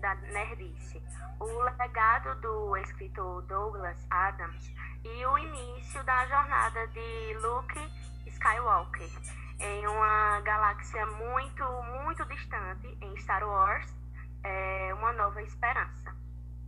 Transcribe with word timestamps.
da 0.00 0.14
nerdice: 0.14 1.02
o 1.40 1.62
legado 1.62 2.40
do 2.40 2.76
escritor 2.78 3.42
Douglas 3.42 3.96
Adams 4.10 4.72
e 5.04 5.26
o 5.26 5.38
início 5.38 6.02
da 6.04 6.26
jornada 6.26 6.86
de 6.88 7.38
Luke 7.40 7.80
Skywalker 8.26 9.10
em 9.60 9.86
uma 9.86 10.40
galáxia 10.40 11.06
muito, 11.06 11.64
muito 12.02 12.24
distante, 12.26 12.86
em 13.00 13.16
Star 13.18 13.46
Wars, 13.46 13.94
é, 14.42 14.92
Uma 14.94 15.12
Nova 15.12 15.40
Esperança. 15.42 16.14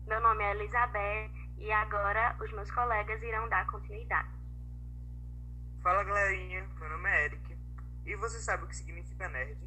Meu 0.06 0.20
nome 0.20 0.44
é 0.44 0.52
Elizabeth 0.52 1.30
e 1.58 1.72
agora 1.72 2.36
os 2.40 2.50
meus 2.52 2.70
colegas 2.70 3.22
irão 3.22 3.48
dar 3.48 3.66
continuidade. 3.66 4.28
Fala 5.82 6.04
galerinha, 6.04 6.68
meu 6.78 6.90
nome 6.90 7.10
é 7.10 7.24
Eric 7.24 7.58
e 8.04 8.16
você 8.16 8.38
sabe 8.40 8.64
o 8.64 8.66
que 8.68 8.76
significa 8.76 9.28
nerd? 9.28 9.58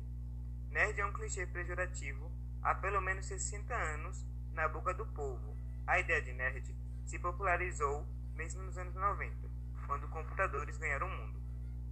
Nerd 0.71 0.99
é 0.99 1.05
um 1.05 1.13
clichê 1.13 1.45
pejorativo 1.47 2.31
há 2.61 2.75
pelo 2.75 3.01
menos 3.01 3.25
60 3.25 3.73
anos 3.73 4.25
na 4.53 4.67
boca 4.67 4.93
do 4.93 5.05
povo. 5.07 5.55
A 5.87 5.99
ideia 5.99 6.21
de 6.21 6.33
nerd 6.33 6.75
se 7.05 7.17
popularizou 7.19 8.05
mesmo 8.35 8.63
nos 8.63 8.77
anos 8.77 8.95
90, 8.95 9.49
quando 9.85 10.07
computadores 10.09 10.77
ganharam 10.77 11.07
o 11.07 11.17
mundo. 11.17 11.39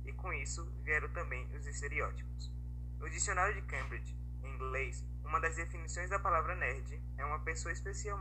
E 0.05 0.13
com 0.13 0.31
isso 0.31 0.65
vieram 0.83 1.09
também 1.09 1.45
os 1.55 1.65
estereótipos. 1.65 2.51
No 2.99 3.09
dicionário 3.09 3.53
de 3.55 3.67
Cambridge, 3.67 4.15
em 4.43 4.55
inglês, 4.55 5.03
uma 5.23 5.39
das 5.39 5.55
definições 5.55 6.09
da 6.09 6.19
palavra 6.19 6.55
nerd 6.55 7.01
é 7.17 7.25
uma 7.25 7.39
pessoa 7.39 7.71
especial, 7.71 8.17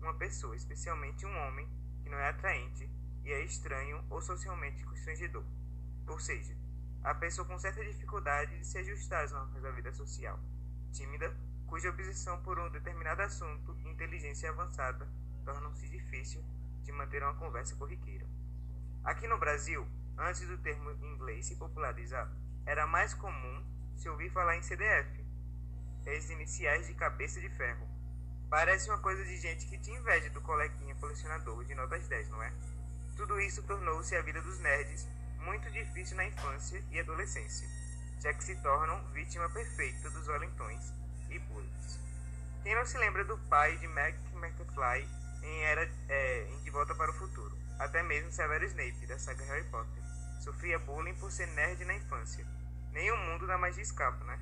uma 0.00 0.14
pessoa, 0.14 0.54
especialmente 0.54 1.26
um 1.26 1.36
homem, 1.38 1.68
que 2.02 2.08
não 2.08 2.18
é 2.18 2.28
atraente 2.28 2.88
e 3.24 3.32
é 3.32 3.44
estranho 3.44 4.04
ou 4.08 4.22
socialmente 4.22 4.84
constrangedor. 4.84 5.44
Ou 6.06 6.20
seja, 6.20 6.54
a 7.02 7.14
pessoa 7.14 7.46
com 7.46 7.58
certa 7.58 7.84
dificuldade 7.84 8.56
de 8.58 8.66
se 8.66 8.78
ajustar 8.78 9.24
às 9.24 9.32
normas 9.32 9.60
da 9.60 9.70
vida 9.72 9.92
social, 9.92 10.38
tímida, 10.92 11.36
cuja 11.66 11.90
obsessão 11.90 12.40
por 12.42 12.58
um 12.58 12.70
determinado 12.70 13.22
assunto 13.22 13.76
e 13.80 13.88
inteligência 13.88 14.50
avançada 14.50 15.08
tornam-se 15.44 15.88
difícil 15.88 16.42
de 16.84 16.92
manter 16.92 17.22
uma 17.22 17.34
conversa 17.34 17.74
corriqueira. 17.76 18.26
Aqui 19.04 19.26
no 19.26 19.38
Brasil, 19.38 19.86
antes 20.16 20.46
do 20.46 20.58
termo 20.58 20.90
inglês 21.04 21.46
se 21.46 21.56
popularizar, 21.56 22.30
era 22.64 22.86
mais 22.86 23.14
comum 23.14 23.64
se 23.96 24.08
ouvir 24.08 24.30
falar 24.30 24.56
em 24.56 24.62
CDF, 24.62 25.24
as 26.06 26.30
iniciais 26.30 26.86
de 26.86 26.94
cabeça 26.94 27.40
de 27.40 27.48
ferro. 27.50 27.86
Parece 28.48 28.88
uma 28.88 28.98
coisa 28.98 29.24
de 29.24 29.36
gente 29.36 29.66
que 29.66 29.78
tinha 29.78 29.98
inveja 29.98 30.30
do 30.30 30.40
coleguinha 30.40 30.94
colecionador 30.96 31.64
de 31.64 31.74
notas 31.74 32.06
10, 32.06 32.28
não 32.28 32.42
é? 32.42 32.52
Tudo 33.16 33.40
isso 33.40 33.62
tornou-se 33.64 34.14
a 34.14 34.22
vida 34.22 34.40
dos 34.40 34.60
nerds 34.60 35.08
muito 35.38 35.70
difícil 35.70 36.16
na 36.16 36.26
infância 36.26 36.82
e 36.90 37.00
adolescência, 37.00 37.68
já 38.20 38.32
que 38.32 38.44
se 38.44 38.54
tornam 38.62 39.04
vítima 39.12 39.48
perfeita 39.50 40.10
dos 40.10 40.26
valentões 40.26 40.92
e 41.36 41.38
bullies. 41.40 42.00
Quem 42.62 42.74
não 42.74 42.84
se 42.84 42.98
lembra 42.98 43.24
do 43.24 43.38
pai 43.48 43.76
de 43.76 43.86
Mac 43.88 44.14
McFly 44.34 45.08
em 45.42 45.62
Era 45.62 45.88
é, 46.08 46.48
em 46.50 46.62
De 46.62 46.70
Volta 46.70 46.94
para 46.94 47.10
o 47.10 47.14
Futuro? 47.14 47.56
Até 47.78 48.02
mesmo 48.02 48.32
Severo 48.32 48.64
Snape, 48.64 49.06
da 49.06 49.18
saga 49.18 49.44
Harry 49.44 49.64
Potter, 49.70 50.02
sofria 50.40 50.78
bullying 50.78 51.14
por 51.14 51.30
ser 51.30 51.46
nerd 51.48 51.84
na 51.84 51.94
infância. 51.94 52.46
Nenhum 52.92 53.16
mundo 53.16 53.46
dá 53.46 53.58
mais 53.58 53.76
de 53.76 53.82
escape, 53.82 54.24
né? 54.24 54.38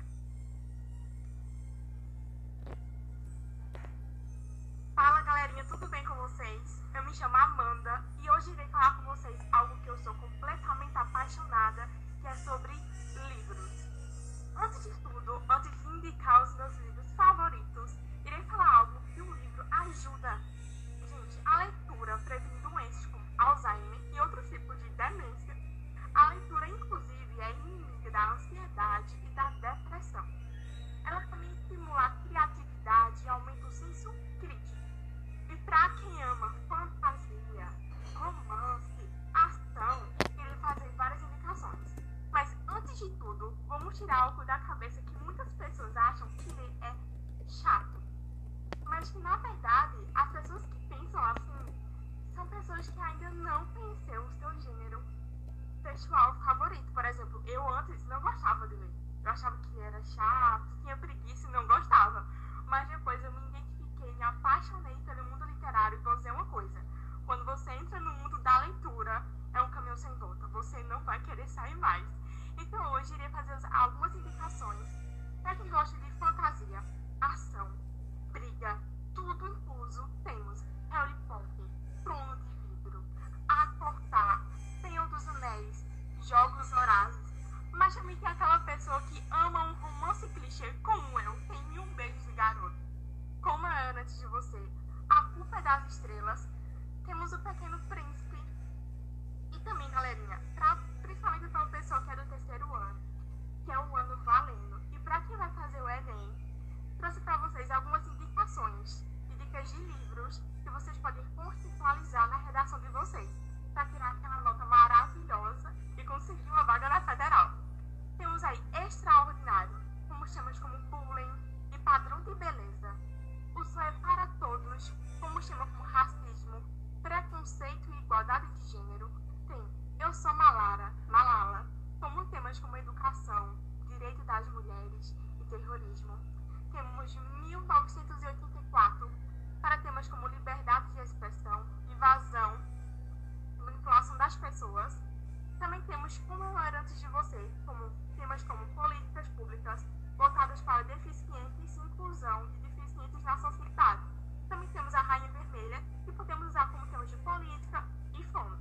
Temos 145.95 146.17
Como 146.27 146.59
Era 146.59 146.81
Antes 146.81 146.99
de 146.99 147.07
Você, 147.07 147.51
como 147.65 147.89
temas 148.17 148.43
como 148.43 148.65
políticas 148.75 149.25
públicas 149.29 149.85
voltadas 150.17 150.59
para 150.61 150.83
deficientes 150.83 151.77
e 151.77 151.79
inclusão 151.79 152.51
de 152.51 152.59
deficientes 152.59 153.23
na 153.23 153.37
sociedade. 153.37 154.01
Também 154.49 154.67
temos 154.69 154.93
a 154.93 155.01
Rainha 155.01 155.31
Vermelha, 155.31 155.81
que 156.03 156.11
podemos 156.11 156.47
usar 156.47 156.69
como 156.69 156.85
temas 156.87 157.09
de 157.09 157.15
política 157.17 157.87
e 158.13 158.23
fome. 158.25 158.57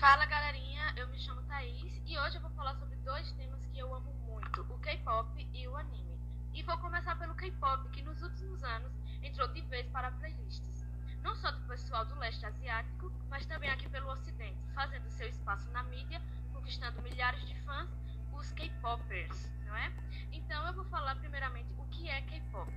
Fala 0.00 0.26
galerinha, 0.26 0.94
eu 0.96 1.06
me 1.06 1.18
chamo 1.20 1.42
Thaís 1.44 2.02
e 2.04 2.18
hoje 2.18 2.38
eu 2.38 2.42
vou 2.42 2.50
falar 2.50 2.74
sobre 2.74 2.96
dois 2.96 3.30
temas 3.34 3.64
que 3.66 3.78
eu 3.78 3.94
amo 3.94 4.12
muito, 4.26 4.62
o 4.62 4.78
K-pop 4.80 5.48
e 5.54 5.68
o 5.68 5.76
anime. 5.76 6.18
E 6.52 6.62
vou 6.64 6.76
começar 6.78 7.16
pelo 7.16 7.36
K-pop, 7.36 7.88
que 7.90 8.02
nos 8.02 8.20
últimos 8.20 8.64
anos 8.64 8.92
entrou 9.22 9.46
de 9.46 9.60
vez 9.62 9.86
para 9.90 10.10
playlists 10.10 10.83
não 11.24 11.34
só 11.36 11.50
do 11.50 11.60
pessoal 11.62 12.04
do 12.04 12.14
leste 12.16 12.44
asiático, 12.44 13.10
mas 13.30 13.46
também 13.46 13.70
aqui 13.70 13.88
pelo 13.88 14.12
ocidente, 14.12 14.60
fazendo 14.74 15.08
seu 15.08 15.26
espaço 15.26 15.68
na 15.70 15.82
mídia, 15.84 16.20
conquistando 16.52 17.00
milhares 17.00 17.40
de 17.48 17.54
fãs, 17.62 17.88
os 18.30 18.52
K-popers, 18.52 19.50
não 19.64 19.74
é? 19.74 19.90
Então 20.30 20.66
eu 20.66 20.74
vou 20.74 20.84
falar 20.84 21.16
primeiramente 21.16 21.72
o 21.78 21.84
que 21.86 22.10
é 22.10 22.20
K-pop. 22.20 22.70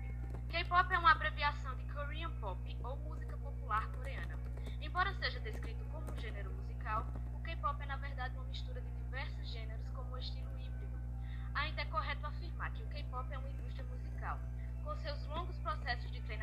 K-pop 0.49 0.93
é 0.93 0.97
uma 0.97 1.11
abreviação 1.11 1.75
de 1.75 1.83
Korean 1.93 2.31
Pop 2.39 2.77
ou 2.85 2.95
música 2.99 3.37
popular 3.37 3.85
coreana. 3.91 4.39
Embora 4.79 5.13
seja 5.15 5.41
descrito 5.41 5.83
como 5.91 6.09
um 6.09 6.17
gênero 6.17 6.49
musical, 6.53 7.05
o 7.33 7.41
K-pop 7.41 7.81
é 7.83 7.85
na 7.85 7.97
verdade 7.97 8.37
uma 8.37 8.45
mistura 8.45 8.79
de 8.79 8.89
diversos 8.91 9.45
gêneros 9.49 9.89
como 9.89 10.13
um 10.13 10.17
estilo 10.17 10.57
híbrido. 10.57 10.97
Ainda 11.53 11.81
é 11.81 11.85
correto 11.85 12.25
afirmar 12.25 12.71
que 12.71 12.83
o 12.83 12.87
K-pop 12.87 13.27
é 13.29 13.37
uma 13.37 13.49
indústria 13.49 13.83
musical, 13.85 14.39
com 14.85 14.95
seus 14.95 15.25
longos 15.25 15.57
processos 15.57 16.09
de 16.11 16.21
treinamento 16.21 16.36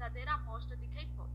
verdadeira 0.00 0.32
amostra 0.32 0.74
de 0.78 0.86
K-pop. 0.88 1.30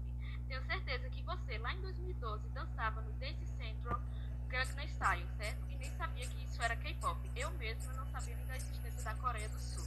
Tenho 0.47 0.63
certeza 0.65 1.07
que 1.11 1.21
você, 1.21 1.57
lá 1.59 1.71
em 1.71 1.81
2012, 1.81 2.49
dançava 2.49 2.99
no 3.01 3.13
Dance 3.13 3.45
Central 3.57 4.01
Gangnam 4.49 4.87
Style, 4.87 5.27
certo? 5.37 5.69
E 5.69 5.75
nem 5.75 5.91
sabia 5.91 6.27
que 6.27 6.43
isso 6.43 6.59
era 6.63 6.75
K-pop. 6.75 7.31
Eu 7.35 7.51
mesma 7.51 7.93
não 7.93 8.07
sabia 8.07 8.35
nem 8.35 8.45
da 8.47 8.57
existência 8.57 9.03
da 9.03 9.13
Coreia 9.15 9.47
do 9.49 9.59
Sul. 9.59 9.85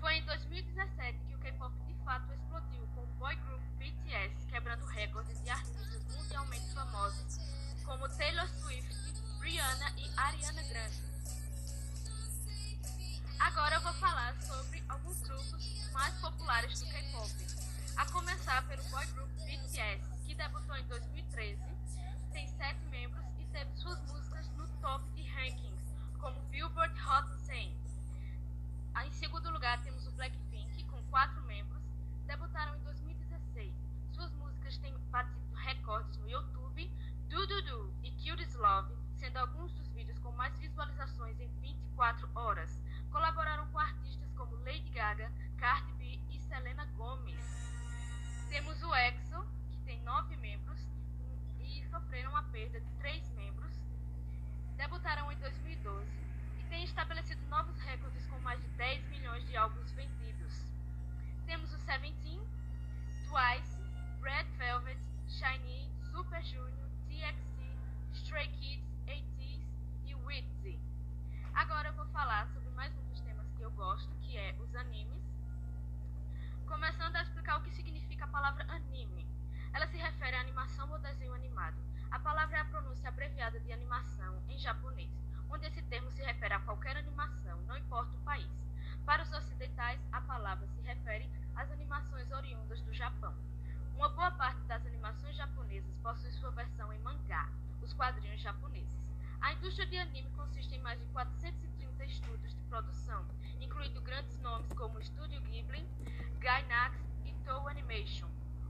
Foi 0.00 0.14
em 0.14 0.24
2017 0.24 1.18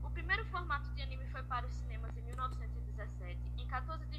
O 0.03 0.09
primeiro 0.09 0.43
formato 0.47 0.89
de 0.91 1.01
anime 1.01 1.25
foi 1.27 1.41
para 1.43 1.65
os 1.65 1.71
cinemas 1.75 2.11
em 2.17 2.21
1917, 2.23 3.53
em 3.57 3.65
14 3.67 4.05
de 4.07 4.12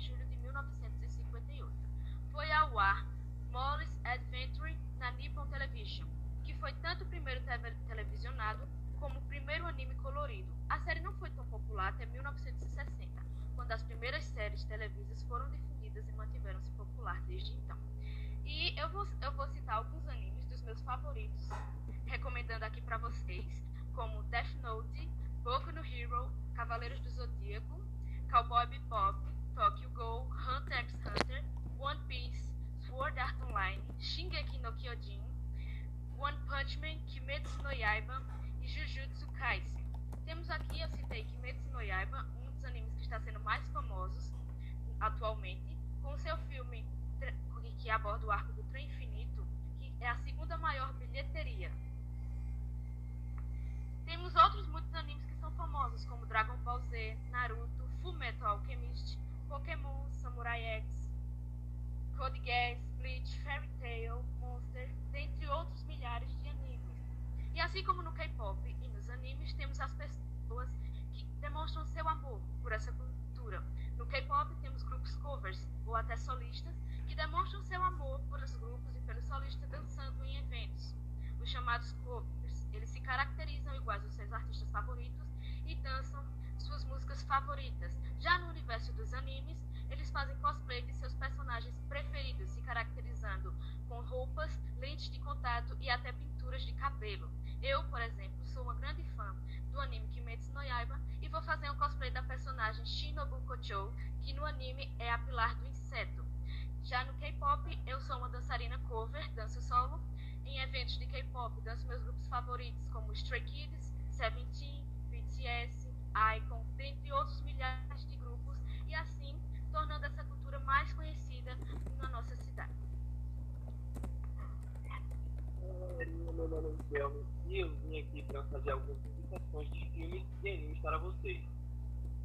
para 128.35 128.43
fazer 128.47 128.73
algumas 128.73 128.99
indicações 129.07 129.71
de 129.71 129.91
filmes 129.91 130.25
e 130.43 130.49
animes 130.50 130.79
para 130.81 130.99
vocês. 130.99 131.41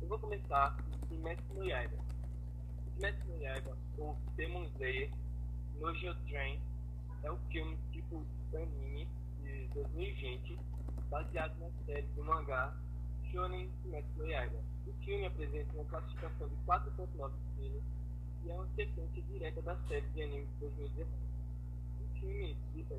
Eu 0.02 0.08
vou 0.08 0.18
começar 0.18 0.76
com 0.76 1.08
Kimetsu 1.08 1.54
no 1.54 1.64
Yaiba. 1.64 1.98
Kimetsu 2.96 3.28
no 3.28 3.38
Yaiba, 3.44 3.78
ou 4.00 4.18
Demon 4.36 4.64
Slayer, 4.74 5.12
no 5.80 6.16
Train, 6.26 6.60
é 7.22 7.32
o 7.32 7.38
filme 7.52 7.78
tipo 7.92 8.26
anime 8.56 9.08
de 9.44 9.68
2020, 9.68 10.60
baseado 11.12 11.56
na 11.60 11.70
série 11.86 12.08
do 12.08 12.26
mangá 12.26 12.76
Shonen 13.32 13.70
Kimetsu 13.84 14.18
no 14.18 14.26
Yaiba. 14.26 14.58
O 14.88 14.94
filme 15.06 15.28
apresenta 15.28 15.72
uma 15.76 15.86
classificação 15.86 16.50
de 16.50 16.56
4.9 16.66 17.34
estrelas 17.52 17.84
e 18.46 18.50
é 18.50 18.54
uma 18.56 18.68
sequência 18.70 19.22
direta 19.22 19.62
da 19.62 19.78
série 19.88 20.08
de 20.08 20.24
anime 20.24 20.48
de 20.48 20.60
2019 20.60 21.30
filme 22.20 22.58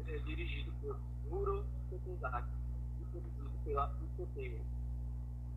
é 0.09 0.19
dirigido 0.21 0.73
por 0.81 0.99
Muro 1.29 1.67
Sotozaki 1.91 2.60
e 3.67 3.71
produzido 3.71 3.71
pela 3.71 3.93
Isoteia. 4.15 4.61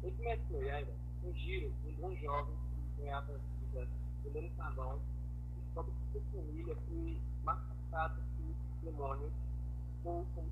Esse 0.04 0.22
mestre 0.22 0.58
Yaiba, 0.58 0.92
um 1.24 1.34
giro 1.34 1.74
um 1.86 1.94
bom 1.94 2.16
jovem 2.16 2.56
que 2.96 3.02
ganhava 3.02 3.34
a 3.34 3.38
vida 3.38 3.88
vendendo 4.24 4.56
carvão, 4.58 5.00
descobre 5.56 5.92
que 5.92 6.20
sua 6.20 6.42
família 6.42 6.76
foi 6.88 7.22
massacrada 7.44 8.16
por 8.38 8.56
demônios 8.84 9.32
ou 10.04 10.26
como 10.36 10.50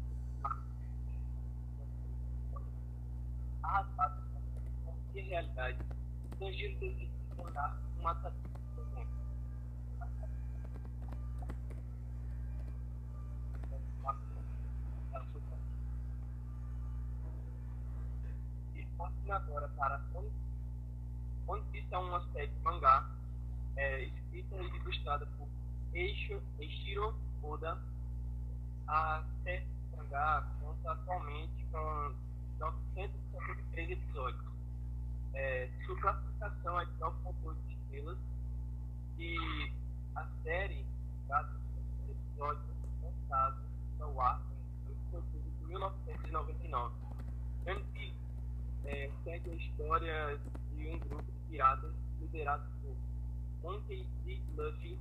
arrasado 3.64 4.22
com 4.86 4.92
a 4.92 5.22
realidade. 5.22 5.78
Tanjiro 6.40 6.80
decide 6.80 7.06
se 7.06 7.36
tornar 7.36 7.80
um 8.00 8.08
agora 19.32 19.68
para 19.70 20.02
onde 21.48 21.80
está 21.80 22.00
uma 22.00 22.22
série 22.32 22.48
de 22.48 22.60
mangá 22.64 23.10
é, 23.76 24.04
escrita 24.04 24.56
e 24.56 24.76
ilustrada 24.78 25.26
por 25.38 25.48
Eicho, 25.94 26.42
Eiichiro 26.60 27.16
Oda. 27.42 27.78
A 28.88 29.24
série 29.44 29.66
de 29.66 29.98
mangá 29.98 30.48
conta 30.62 30.92
atualmente 30.92 31.66
com 31.72 32.16
973 32.60 33.92
episódios. 33.92 34.46
É, 35.34 35.70
sua 35.86 36.00
classificação 36.02 36.80
é 36.80 36.86
de 36.86 36.92
9.8 36.94 37.56
estrelas 37.70 38.18
e 39.18 39.72
a 40.16 40.28
série, 40.44 40.86
cada 41.28 41.54
episódio, 42.10 42.64
lançado 43.02 43.62
ao 44.00 44.22
ar 44.22 44.42
em 44.90 45.68
1999. 45.68 46.96
Antes 47.68 48.21
é, 48.86 49.10
segue 49.24 49.52
a 49.52 49.56
história 49.56 50.40
de 50.76 50.88
um 50.88 51.00
grupo 51.00 51.24
de 51.24 51.40
piratas 51.50 51.94
liderado 52.20 52.64
por 52.82 52.96
Monkey 53.64 54.08
D. 54.26 54.42
Luffy. 54.56 54.98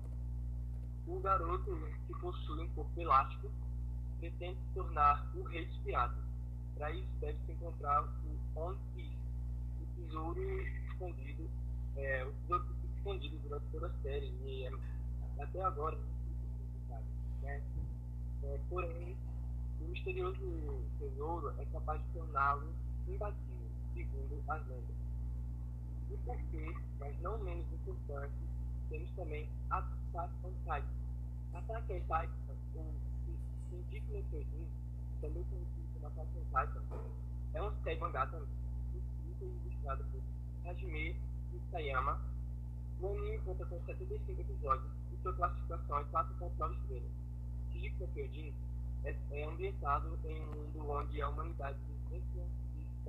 O 1.06 1.18
garoto 1.20 1.76
que 2.06 2.14
possui 2.20 2.62
um 2.62 2.68
corpo 2.70 3.00
elástico 3.00 3.50
pretende 4.18 4.58
se 4.60 4.74
tornar 4.74 5.30
o 5.34 5.42
rei 5.44 5.64
dos 5.66 5.76
piratas. 5.78 6.22
Para 6.76 6.90
isso, 6.92 7.08
deve-se 7.20 7.52
encontrar 7.52 8.04
o 8.04 8.76
Piece, 8.94 9.16
o 9.80 9.86
tesouro 9.96 10.60
escondido, 10.60 11.50
é, 11.96 12.24
o 12.24 12.32
tesouro 12.32 12.64
escondido 12.96 13.38
durante 13.38 13.64
toda 13.72 13.86
a 13.88 14.02
série. 14.02 14.32
E 14.44 14.64
é, 14.64 14.72
até 15.42 15.62
agora, 15.62 15.98
né? 17.42 17.62
É, 18.42 18.60
porém, 18.68 19.16
o 19.80 19.84
misterioso 19.84 20.84
tesouro 20.98 21.52
é 21.58 21.64
capaz 21.66 22.00
de 22.02 22.08
torná-lo 22.12 22.72
imbatível 23.08 23.49
segundo 24.00 24.42
as 24.48 24.66
lendas. 24.66 24.96
E 26.10 26.16
por 26.18 26.36
fim, 26.50 26.74
mas 26.98 27.20
não 27.20 27.38
menos 27.38 27.66
importante, 27.72 28.34
temos 28.88 29.10
também 29.12 29.48
Attack 29.70 30.32
on 30.44 30.52
Titan. 30.64 30.84
Attack 31.54 31.92
on 31.92 32.00
Titan, 32.00 32.28
ou 32.76 32.92
no 33.72 33.84
Kyojin, 33.90 34.66
também 35.20 35.44
conhecido 35.44 35.88
como 35.94 36.06
Attack 36.06 36.28
on 36.38 36.44
Titan, 36.44 36.82
é 37.52 37.62
uma 37.62 37.74
série 37.82 38.00
mangá 38.00 38.26
também, 38.26 38.48
escrita 38.94 39.44
e 39.44 39.68
ilustrada 39.68 40.04
por 40.04 40.70
Hajime 40.70 41.16
Isayama. 41.52 42.20
O 43.00 43.08
anime 43.08 43.38
conta 43.38 43.64
com 43.66 43.80
75 43.86 44.40
episódios 44.40 44.92
e 45.12 45.22
sua 45.22 45.32
classificação 45.34 45.98
é 45.98 46.04
4.9 46.04 46.76
estrelas. 46.76 47.10
No 47.98 48.08
Kyojin 48.08 48.54
é, 49.04 49.16
é 49.30 49.44
ambientado 49.44 50.18
em 50.24 50.40
um 50.42 50.46
mundo 50.46 50.90
onde 50.90 51.22
a 51.22 51.28
humanidade 51.28 51.78
vivencia 52.10 52.46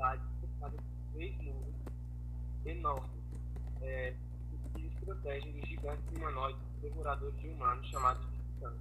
cidade 0.02 0.22
três 1.14 1.36
muros 1.44 1.74
enormes 2.66 3.10
é, 3.82 4.14
que 4.76 5.06
protegem 5.06 5.52
dos 5.54 5.68
gigantes 5.68 6.06
humanoides 6.16 6.62
devoradores 6.82 7.40
de 7.40 7.48
humanos 7.48 7.88
chamados 7.88 8.26
de 8.32 8.38
titãs. 8.38 8.78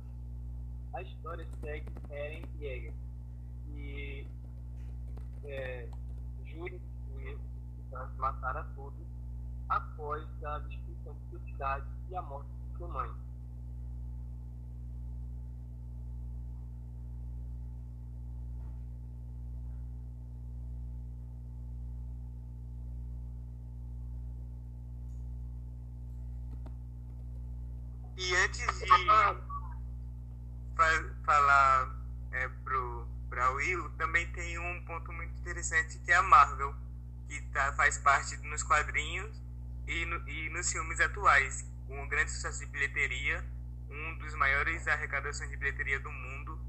A 0.92 1.02
história 1.02 1.46
segue 1.60 1.90
Eren 2.10 2.44
Yeager, 2.60 2.92
que 3.64 4.26
é, 5.44 5.88
jura 6.46 6.78
destruir 6.78 7.36
os 7.36 7.84
titãs 7.84 8.16
matar 8.16 8.56
a 8.56 8.64
todos 8.74 9.06
após 9.68 10.26
a 10.44 10.58
destruição 10.58 11.14
de 11.14 11.30
sua 11.30 11.40
cidade 11.46 11.86
e 12.10 12.16
a 12.16 12.22
morte 12.22 12.50
de 12.50 12.76
sua 12.76 12.88
mãe. 12.88 13.29
E 28.20 28.36
antes 28.36 28.66
de 28.78 28.86
fa 30.76 30.94
falar 31.24 31.96
é, 32.32 32.48
pro, 32.62 33.08
pra 33.30 33.46
também 33.96 34.30
tem 34.32 34.58
um 34.58 34.84
ponto 34.84 35.10
muito 35.10 35.40
interessante 35.40 35.98
que 36.00 36.12
é 36.12 36.16
a 36.16 36.22
Marvel, 36.22 36.74
que 37.26 37.40
tá, 37.46 37.72
faz 37.72 37.96
parte 37.96 38.36
nos 38.48 38.62
quadrinhos 38.62 39.42
e, 39.86 40.04
no, 40.04 40.28
e 40.28 40.50
nos 40.50 40.70
filmes 40.70 41.00
atuais, 41.00 41.66
um 41.88 42.06
grande 42.08 42.30
sucesso 42.30 42.60
de 42.60 42.66
bilheteria, 42.66 43.42
um 43.88 44.18
dos 44.18 44.34
maiores 44.34 44.86
arrecadações 44.86 45.48
de 45.48 45.56
bilheteria 45.56 45.98
do 45.98 46.12
mundo. 46.12 46.60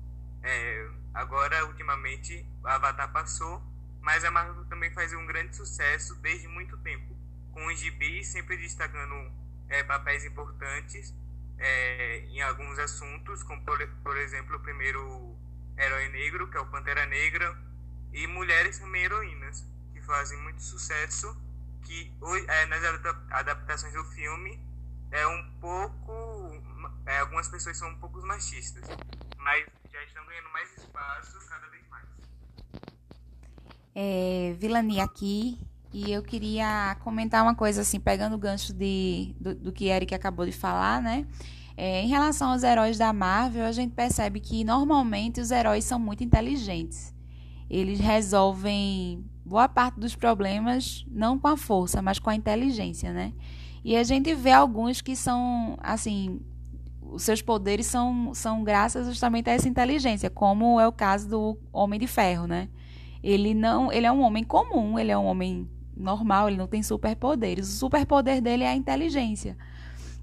É, 0.44 0.90
agora, 1.14 1.66
ultimamente, 1.66 2.46
o 2.64 2.68
Avatar 2.68 3.12
passou, 3.12 3.62
mas 4.00 4.24
a 4.24 4.32
Marvel 4.32 4.64
também 4.70 4.90
faz 4.94 5.12
um 5.12 5.26
grande 5.26 5.54
sucesso 5.54 6.16
desde 6.22 6.48
muito 6.48 6.78
tempo, 6.78 7.14
com 7.52 7.66
os 7.68 7.78
gibis 7.78 8.30
sempre 8.30 8.56
destacando 8.56 9.30
é, 9.68 9.84
papéis 9.84 10.24
importantes 10.24 11.14
é, 11.62 12.26
em 12.28 12.42
alguns 12.42 12.80
assuntos, 12.80 13.44
como 13.44 13.64
por, 13.64 13.88
por, 14.04 14.18
exemplo 14.18 14.58
o 14.58 14.60
primeiro 14.60 15.38
herói 15.78 16.10
negro, 16.10 16.50
que 16.50 16.58
é 16.58 16.60
o 16.60 16.66
Pantera 16.66 17.06
Negra, 17.06 17.56
e 18.12 18.26
mulheres 18.26 18.80
também 18.80 19.04
heroínas, 19.04 19.64
que 19.94 20.02
fazem 20.02 20.38
muito 20.40 20.62
sucesso, 20.64 21.40
que 21.84 22.12
é, 22.48 22.66
nas 22.66 22.84
adaptações 23.30 23.94
do 23.94 24.04
filme 24.06 24.60
é 25.12 25.28
um 25.28 25.52
pouco. 25.60 26.62
É, 27.06 27.20
algumas 27.20 27.48
pessoas 27.48 27.78
são 27.78 27.90
um 27.90 28.00
pouco 28.00 28.26
machistas, 28.26 28.84
mas 29.38 29.66
já 29.92 30.04
estão 30.04 30.26
ganhando 30.26 30.50
mais 30.50 30.76
espaço 30.78 31.48
cada 31.48 31.68
vez 31.70 31.88
mais. 31.90 32.08
É, 33.94 34.56
Vilani 34.58 35.00
aqui, 35.00 35.60
e 35.94 36.12
eu 36.12 36.22
queria 36.22 36.96
comentar 37.02 37.44
uma 37.44 37.54
coisa 37.54 37.82
assim, 37.82 38.00
pegando 38.00 38.36
o 38.36 38.38
gancho 38.38 38.74
de, 38.74 39.36
do, 39.40 39.56
do 39.56 39.72
que 39.72 39.86
Eric 39.86 40.16
acabou 40.16 40.46
de 40.46 40.52
falar, 40.52 41.02
né? 41.02 41.26
É, 41.76 42.04
em 42.04 42.08
relação 42.08 42.52
aos 42.52 42.64
heróis 42.64 42.98
da 42.98 43.12
Marvel, 43.12 43.66
a 43.66 43.72
gente 43.72 43.94
percebe 43.94 44.40
que 44.40 44.64
normalmente 44.64 45.42
os 45.42 45.52
heróis 45.52 45.84
são 45.84 46.00
muito 46.00 46.24
inteligentes. 46.24 47.14
Eles 47.70 48.00
resolvem 48.00 49.26
boa 49.46 49.68
parte 49.68 50.00
dos 50.00 50.16
problemas 50.16 51.06
não 51.10 51.38
com 51.38 51.48
a 51.48 51.58
força, 51.58 52.02
mas 52.02 52.20
com 52.20 52.30
a 52.30 52.36
inteligência, 52.36 53.12
né? 53.12 53.34
E 53.84 53.96
a 53.96 54.04
gente 54.04 54.34
vê 54.36 54.52
alguns 54.52 55.02
que 55.02 55.16
são, 55.16 55.78
assim, 55.82 56.40
os 57.02 57.24
seus 57.24 57.42
poderes 57.42 57.88
são, 57.88 58.34
são 58.34 58.64
graças 58.64 59.08
justamente 59.08 59.50
a 59.50 59.54
essa 59.54 59.68
inteligência, 59.68 60.30
como 60.30 60.80
é 60.80 60.88
o 60.88 60.92
caso 60.92 61.28
do 61.28 61.58
Homem 61.74 62.00
de 62.00 62.08
Ferro, 62.08 62.48
né? 62.48 62.70
Ele 63.24 63.54
não, 63.54 63.92
ele 63.92 64.06
é 64.06 64.12
um 64.12 64.22
homem 64.22 64.44
comum, 64.44 64.98
ele 64.98 65.12
é 65.12 65.18
um 65.18 65.26
homem 65.26 65.68
normal, 66.02 66.48
ele 66.48 66.58
não 66.58 66.68
tem 66.68 66.84
superpoderes. 66.84 67.68
O 67.70 67.78
superpoder 67.78 68.42
dele 68.42 68.64
é 68.64 68.70
a 68.70 68.76
inteligência. 68.76 69.58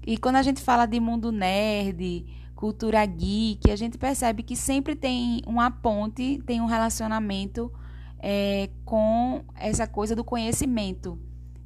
E 0.05 0.17
quando 0.17 0.37
a 0.37 0.43
gente 0.43 0.61
fala 0.61 0.85
de 0.85 0.99
mundo 0.99 1.31
nerd, 1.31 2.25
cultura 2.55 3.05
geek, 3.05 3.71
a 3.71 3.75
gente 3.75 3.97
percebe 3.97 4.43
que 4.43 4.55
sempre 4.55 4.95
tem 4.95 5.41
uma 5.45 5.71
ponte, 5.71 6.41
tem 6.45 6.61
um 6.61 6.65
relacionamento 6.65 7.71
é, 8.19 8.69
com 8.83 9.43
essa 9.55 9.87
coisa 9.87 10.15
do 10.15 10.23
conhecimento, 10.23 11.19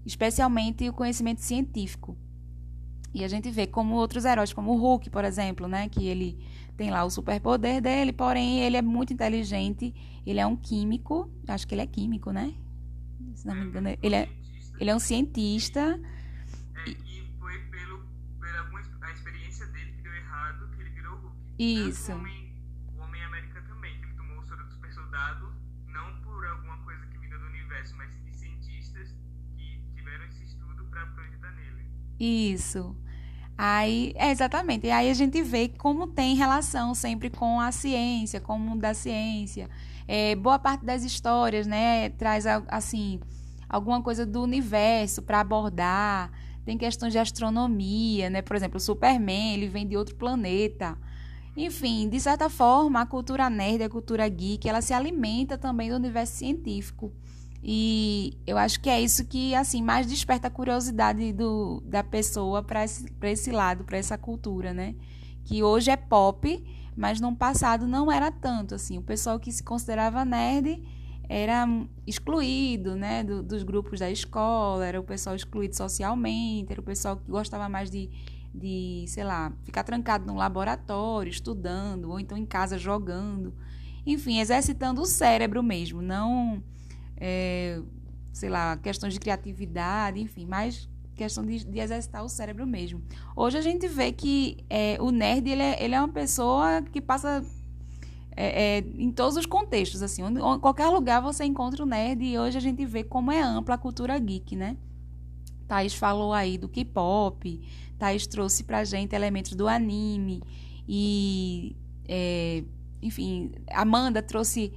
especialmente 0.05 0.87
o 0.87 0.93
conhecimento 0.93 1.41
científico. 1.41 2.15
E 3.13 3.23
a 3.23 3.27
gente 3.27 3.49
vê 3.51 3.67
como 3.67 3.95
outros 3.95 4.25
heróis, 4.25 4.53
como 4.53 4.71
o 4.71 4.75
Hulk, 4.75 5.09
por 5.09 5.23
exemplo, 5.23 5.67
né, 5.67 5.87
que 5.87 6.07
ele 6.07 6.37
tem 6.75 6.89
lá 6.89 7.03
o 7.03 7.09
superpoder 7.09 7.81
dele, 7.81 8.11
porém 8.11 8.61
ele 8.61 8.75
é 8.75 8.81
muito 8.81 9.13
inteligente, 9.13 9.93
ele 10.25 10.39
é 10.39 10.45
um 10.45 10.55
químico, 10.55 11.29
acho 11.47 11.67
que 11.67 11.75
ele 11.75 11.81
é 11.81 11.87
químico, 11.87 12.31
né? 12.31 12.53
Se 13.43 13.47
não 13.49 13.55
me 13.55 13.65
engano, 13.65 13.89
ele 14.01 14.15
é, 14.15 14.29
ele 14.79 14.89
é 14.89 14.95
um 14.95 14.99
cientista. 14.99 15.99
É, 16.77 16.89
e 16.89 17.27
foi 17.37 17.59
pelo, 17.63 18.07
pela 18.39 18.69
a 19.01 19.11
experiência 19.11 19.67
dele 19.67 19.91
que 19.91 20.01
deu 20.01 20.15
errado 20.15 20.69
que 20.73 20.79
ele 20.81 20.89
virou 20.91 21.17
Hulk. 21.17 21.35
Isso. 21.59 22.07
Tanto 22.07 22.19
o 22.19 22.21
Homem, 22.21 22.55
o 22.95 23.01
Homem 23.01 23.21
América 23.21 23.61
também, 23.63 23.99
que 23.99 24.05
ele 24.05 24.13
tomou 24.13 24.39
o 24.39 24.43
soro 24.47 24.63
do 24.63 24.71
super 24.71 24.93
soldado, 24.93 25.53
não 25.87 26.21
por 26.21 26.47
alguma 26.47 26.77
coisa 26.85 27.05
que 27.07 27.17
vinha 27.17 27.37
do 27.37 27.45
universo, 27.47 27.93
mas 27.97 28.11
de 28.23 28.33
cientistas 28.33 29.13
que 29.57 29.83
tiveram 29.93 30.23
esse 30.23 30.45
estudo 30.45 30.85
para 30.85 31.05
projetar 31.07 31.51
nele. 31.51 31.85
Isso. 32.17 32.95
Aí, 33.57 34.13
é, 34.15 34.31
exatamente. 34.31 34.87
E 34.87 34.91
aí 34.91 35.09
a 35.09 35.13
gente 35.13 35.43
vê 35.43 35.67
como 35.67 36.07
tem 36.07 36.33
relação 36.37 36.95
sempre 36.95 37.29
com 37.29 37.59
a 37.59 37.73
ciência, 37.73 38.39
com 38.39 38.55
o 38.55 38.59
mundo 38.59 38.79
da 38.79 38.93
ciência. 38.93 39.69
É, 40.07 40.35
boa 40.35 40.59
parte 40.59 40.85
das 40.85 41.03
histórias, 41.03 41.65
né, 41.65 42.09
traz 42.09 42.45
assim 42.67 43.19
alguma 43.69 44.01
coisa 44.01 44.25
do 44.25 44.41
universo 44.41 45.21
para 45.21 45.39
abordar. 45.39 46.31
Tem 46.65 46.77
questões 46.77 47.11
de 47.11 47.19
astronomia, 47.19 48.29
né? 48.29 48.41
Por 48.41 48.55
exemplo, 48.55 48.77
o 48.77 48.79
Superman, 48.79 49.55
ele 49.55 49.67
vem 49.67 49.85
de 49.85 49.97
outro 49.97 50.15
planeta. 50.15 50.97
Enfim, 51.57 52.07
de 52.07 52.19
certa 52.19 52.49
forma, 52.49 53.01
a 53.01 53.05
cultura 53.05 53.49
nerd, 53.49 53.83
a 53.83 53.89
cultura 53.89 54.27
geek, 54.27 54.67
ela 54.67 54.81
se 54.81 54.93
alimenta 54.93 55.57
também 55.57 55.89
do 55.89 55.95
universo 55.95 56.35
científico. 56.37 57.11
E 57.63 58.37
eu 58.45 58.57
acho 58.57 58.79
que 58.81 58.89
é 58.89 59.01
isso 59.01 59.25
que 59.25 59.55
assim 59.55 59.81
mais 59.81 60.05
desperta 60.05 60.47
a 60.47 60.51
curiosidade 60.51 61.31
do, 61.31 61.81
da 61.85 62.03
pessoa 62.03 62.61
para 62.61 62.83
esse, 62.83 63.05
esse 63.21 63.51
lado, 63.51 63.83
para 63.83 63.97
essa 63.97 64.17
cultura, 64.17 64.73
né? 64.73 64.95
Que 65.45 65.63
hoje 65.63 65.89
é 65.89 65.95
pop, 65.95 66.63
mas 66.95 67.19
no 67.19 67.35
passado 67.35 67.87
não 67.87 68.11
era 68.11 68.31
tanto 68.31 68.75
assim. 68.75 68.97
O 68.97 69.01
pessoal 69.01 69.39
que 69.39 69.51
se 69.51 69.63
considerava 69.63 70.23
nerd 70.23 70.81
era 71.27 71.65
excluído, 72.05 72.95
né, 72.95 73.23
do, 73.23 73.41
dos 73.41 73.63
grupos 73.63 73.99
da 73.99 74.11
escola, 74.11 74.85
era 74.85 74.99
o 74.99 75.03
pessoal 75.03 75.35
excluído 75.35 75.75
socialmente, 75.75 76.71
era 76.71 76.81
o 76.81 76.83
pessoal 76.83 77.17
que 77.17 77.29
gostava 77.29 77.67
mais 77.69 77.89
de, 77.89 78.09
de, 78.53 79.05
sei 79.07 79.23
lá, 79.23 79.51
ficar 79.63 79.83
trancado 79.83 80.25
num 80.25 80.35
laboratório, 80.35 81.29
estudando, 81.29 82.09
ou 82.09 82.19
então 82.19 82.37
em 82.37 82.45
casa 82.45 82.77
jogando. 82.77 83.53
Enfim, 84.05 84.39
exercitando 84.39 85.01
o 85.01 85.05
cérebro 85.05 85.63
mesmo, 85.63 86.01
não 86.01 86.61
é, 87.17 87.81
sei 88.33 88.49
lá, 88.49 88.75
questões 88.75 89.13
de 89.13 89.19
criatividade, 89.19 90.19
enfim, 90.19 90.45
mais 90.45 90.89
questão 91.15 91.45
de, 91.45 91.63
de, 91.63 91.79
exercitar 91.79 92.23
o 92.23 92.29
cérebro 92.29 92.65
mesmo. 92.65 93.01
Hoje 93.35 93.57
a 93.57 93.61
gente 93.61 93.87
vê 93.87 94.11
que 94.11 94.57
é, 94.69 94.97
o 94.99 95.11
nerd 95.11 95.49
ele 95.49 95.61
é, 95.61 95.83
ele 95.83 95.95
é 95.95 95.99
uma 95.99 96.09
pessoa 96.09 96.81
que 96.81 96.99
passa 96.99 97.43
é, 98.35 98.77
é, 98.77 98.79
em 98.79 99.11
todos 99.11 99.37
os 99.37 99.45
contextos, 99.45 100.01
assim, 100.01 100.23
onde, 100.23 100.41
onde, 100.41 100.59
qualquer 100.59 100.87
lugar 100.87 101.21
você 101.21 101.45
encontra 101.45 101.83
o 101.83 101.85
nerd 101.85 102.23
e 102.23 102.37
hoje 102.37 102.57
a 102.57 102.61
gente 102.61 102.85
vê 102.85 103.03
como 103.03 103.31
é 103.31 103.41
ampla 103.41 103.75
a 103.75 103.77
cultura 103.77 104.17
geek, 104.17 104.55
né? 104.55 104.75
Thaís 105.67 105.93
falou 105.93 106.33
aí 106.33 106.57
do 106.57 106.67
K-pop, 106.67 107.61
Thaís 107.97 108.27
trouxe 108.27 108.63
pra 108.63 108.83
gente 108.83 109.15
elementos 109.15 109.53
do 109.53 109.67
anime 109.67 110.41
e, 110.87 111.75
é, 112.07 112.63
enfim, 113.01 113.51
Amanda 113.71 114.21
trouxe 114.21 114.73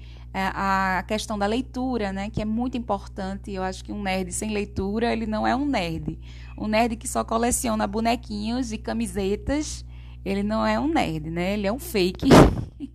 a 0.54 1.02
questão 1.04 1.38
da 1.38 1.46
leitura, 1.46 2.12
né, 2.12 2.28
que 2.28 2.42
é 2.42 2.44
muito 2.44 2.76
importante. 2.76 3.50
Eu 3.52 3.62
acho 3.62 3.84
que 3.84 3.92
um 3.92 4.02
nerd 4.02 4.32
sem 4.32 4.52
leitura, 4.52 5.12
ele 5.12 5.26
não 5.26 5.46
é 5.46 5.56
um 5.56 5.64
nerd. 5.64 6.18
Um 6.58 6.66
nerd 6.66 6.96
que 6.96 7.08
só 7.08 7.24
coleciona 7.24 7.86
bonequinhos 7.86 8.72
e 8.72 8.78
camisetas, 8.78 9.84
ele 10.24 10.42
não 10.42 10.66
é 10.66 10.78
um 10.78 10.88
nerd, 10.88 11.30
né? 11.30 11.54
Ele 11.54 11.66
é 11.66 11.72
um 11.72 11.78
fake. 11.78 12.28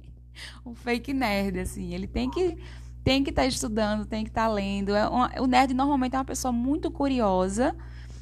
um 0.66 0.76
fake 0.76 1.14
nerd, 1.14 1.60
assim. 1.60 1.94
Ele 1.94 2.08
tem 2.08 2.30
que 2.30 2.58
tem 3.04 3.24
que 3.24 3.32
estar 3.32 3.44
tá 3.44 3.48
estudando, 3.48 4.06
tem 4.06 4.24
que 4.24 4.30
estar 4.30 4.48
tá 4.48 4.54
lendo. 4.54 4.94
É 4.94 5.10
o 5.40 5.48
nerd 5.48 5.74
normalmente 5.74 6.16
é 6.16 6.20
uma 6.20 6.26
pessoa 6.26 6.52
muito 6.52 6.92
curiosa 6.92 7.76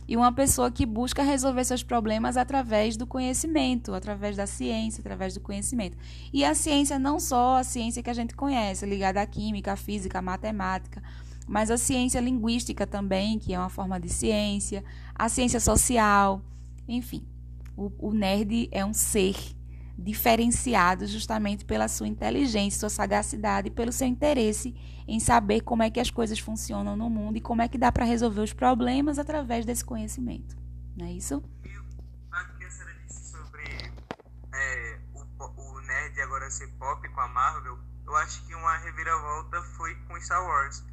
e 0.10 0.18
uma 0.18 0.32
pessoa 0.32 0.72
que 0.72 0.88
busca 0.88 1.22
resolver 1.22 1.64
seus 1.64 1.84
problemas 1.84 2.36
através 2.36 2.98
do 2.98 3.06
conhecimento, 3.06 3.94
através 3.94 4.36
da 4.36 4.48
ciência, 4.48 5.02
através 5.02 5.36
do 5.36 5.40
conhecimento. 5.40 5.96
E 6.34 6.44
a 6.44 6.56
ciência 6.56 6.98
não 6.98 7.20
só 7.20 7.58
a 7.58 7.64
ciência 7.64 8.02
que 8.02 8.10
a 8.10 8.14
gente 8.14 8.36
conhece, 8.36 8.88
ligada 8.88 9.22
à 9.22 9.26
química, 9.28 9.74
à 9.74 9.76
física, 9.76 10.18
à 10.18 10.22
matemática, 10.22 11.04
mas 11.48 11.70
a 11.70 11.78
ciência 11.78 12.20
linguística 12.20 12.88
também, 12.88 13.38
que 13.38 13.54
é 13.54 13.60
uma 13.60 13.70
forma 13.70 14.00
de 14.00 14.10
ciência, 14.10 14.84
a 15.14 15.30
ciência 15.30 15.60
social, 15.60 16.42
enfim. 16.88 17.24
O, 17.78 17.92
o 18.00 18.12
nerd 18.12 18.68
é 18.72 18.84
um 18.84 18.96
ser 18.96 19.36
diferenciado 20.00 21.06
justamente 21.06 21.66
pela 21.66 21.88
sua 21.88 22.08
inteligência, 22.08 22.80
sua 22.80 22.90
sagacidade 22.90 23.68
e 23.68 23.72
pelo 23.72 23.92
seu 23.92 24.08
interesse 24.08 24.74
em 25.08 25.20
saber 25.20 25.62
como 25.62 25.84
é 25.84 25.90
que 25.90 26.00
as 26.00 26.10
coisas 26.10 26.40
funcionam 26.40 26.96
no 26.96 27.10
mundo 27.10 27.38
e 27.38 27.42
como 27.42 27.62
é 27.62 27.68
que 27.68 27.78
dá 27.78 27.92
para 27.92 28.06
resolver 28.06 28.42
os 28.42 28.54
problemas 28.54 29.20
através 29.20 29.66
desse 29.66 29.84
conhecimento. 29.84 30.56
Não 30.96 31.06
é 31.06 31.12
isso? 31.12 31.44
A 32.32 32.44
que 32.44 32.64
a 32.64 32.72
senhora 32.72 32.96
disse 33.08 33.32
sobre 33.32 33.64
é, 34.54 35.00
o, 35.14 35.22
o 35.44 35.82
nerd 35.82 36.22
agora 36.22 36.50
ser 36.50 36.68
pop 36.80 37.08
com 37.10 37.20
a 37.20 37.28
Marvel, 37.28 37.78
eu 38.06 38.16
acho 38.18 38.46
que 38.46 38.56
uma 38.56 38.78
reviravolta 38.78 39.62
foi 39.78 39.96
com 40.08 40.20
Star 40.22 40.44
Wars. 40.44 40.84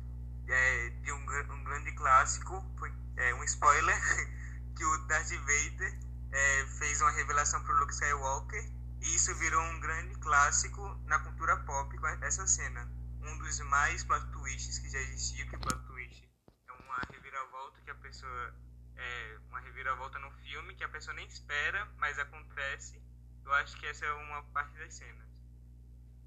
É, 0.49 0.91
de 1.03 1.13
um, 1.13 1.17
um 1.17 1.65
grande 1.65 1.93
clássico, 1.93 2.65
foi 2.79 2.93
é, 3.17 3.35
um 3.35 3.43
spoiler, 3.45 3.97
que 4.77 4.85
o 4.85 4.99
Darth 5.09 5.31
Vader 5.31 5.99
é, 6.31 6.67
fez 6.79 7.01
uma 7.01 7.11
revelação 7.11 7.61
para 7.65 7.75
o 7.75 7.81
Luke 7.81 7.93
Skywalker 7.93 8.76
e 9.07 9.15
isso 9.15 9.33
virou 9.37 9.63
um 9.63 9.79
grande 9.79 10.17
clássico 10.19 10.83
na 11.05 11.21
cultura 11.21 11.57
pop 11.59 11.97
com 11.97 12.07
essa 12.25 12.45
cena. 12.45 12.91
Um 13.23 13.39
dos 13.39 13.61
mais 13.61 14.03
plot 14.03 14.27
twists 14.33 14.81
que 14.81 14.91
já 14.91 14.99
existiu, 14.99 15.49
que 15.49 15.57
plot 15.59 15.87
twist 15.87 16.29
é 16.67 16.73
uma 16.73 16.99
reviravolta 17.13 17.81
que 17.83 17.91
a 17.91 17.95
pessoa. 17.95 18.55
É 18.97 19.39
uma 19.49 19.61
reviravolta 19.61 20.19
no 20.19 20.31
filme 20.43 20.75
que 20.75 20.83
a 20.83 20.89
pessoa 20.89 21.15
nem 21.15 21.27
espera, 21.27 21.87
mas 21.99 22.19
acontece. 22.19 23.01
Eu 23.45 23.53
acho 23.55 23.79
que 23.79 23.87
essa 23.87 24.05
é 24.05 24.13
uma 24.13 24.43
parte 24.51 24.77
das 24.79 24.95
cenas. 24.95 25.29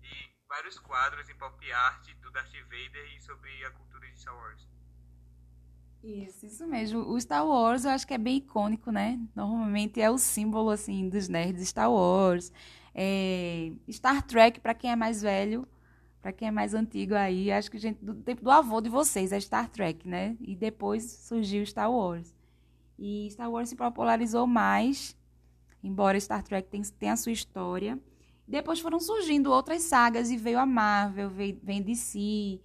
E 0.01 0.31
vários 0.47 0.79
quadros 0.79 1.27
em 1.27 1.35
pop 1.35 1.71
art 1.73 2.07
do 2.21 2.31
Darth 2.31 2.53
Vader 2.53 3.13
e 3.13 3.19
sobre 3.21 3.65
a 3.65 3.71
cultura 3.71 4.09
de 4.09 4.21
Star 4.21 4.35
Wars. 4.35 4.78
Isso, 6.03 6.45
isso 6.45 6.65
mesmo. 6.65 7.01
O 7.01 7.19
Star 7.19 7.45
Wars 7.45 7.83
eu 7.83 7.91
acho 7.91 8.07
que 8.07 8.13
é 8.13 8.17
bem 8.17 8.37
icônico, 8.37 8.91
né? 8.91 9.19
Normalmente 9.35 10.01
é 10.01 10.09
o 10.09 10.17
símbolo, 10.17 10.69
assim, 10.69 11.09
dos 11.09 11.27
nerds 11.27 11.67
Star 11.67 11.91
Wars. 11.91 12.51
É... 12.95 13.71
Star 13.91 14.21
Trek, 14.25 14.59
para 14.59 14.73
quem 14.73 14.91
é 14.91 14.95
mais 14.95 15.21
velho, 15.21 15.67
para 16.21 16.31
quem 16.31 16.47
é 16.47 16.51
mais 16.51 16.73
antigo 16.73 17.13
aí, 17.13 17.51
acho 17.51 17.69
que 17.69 17.77
gente 17.77 18.03
do 18.03 18.13
tempo 18.15 18.43
do 18.43 18.51
avô 18.51 18.81
de 18.81 18.89
vocês 18.89 19.31
é 19.31 19.39
Star 19.39 19.69
Trek, 19.69 20.07
né? 20.07 20.37
E 20.39 20.55
depois 20.55 21.03
surgiu 21.03 21.65
Star 21.65 21.91
Wars. 21.91 22.33
E 22.97 23.29
Star 23.31 23.49
Wars 23.51 23.69
se 23.69 23.75
popularizou 23.75 24.47
mais, 24.47 25.17
embora 25.83 26.19
Star 26.19 26.43
Trek 26.43 26.69
tenha 26.99 27.13
a 27.13 27.17
sua 27.17 27.31
história. 27.31 27.99
Depois 28.47 28.79
foram 28.79 28.99
surgindo 28.99 29.51
outras 29.51 29.83
sagas 29.83 30.31
e 30.31 30.37
veio 30.37 30.59
a 30.59 30.65
Marvel, 30.65 31.29
veio, 31.29 31.59
vem 31.61 31.81
DC, 31.81 32.59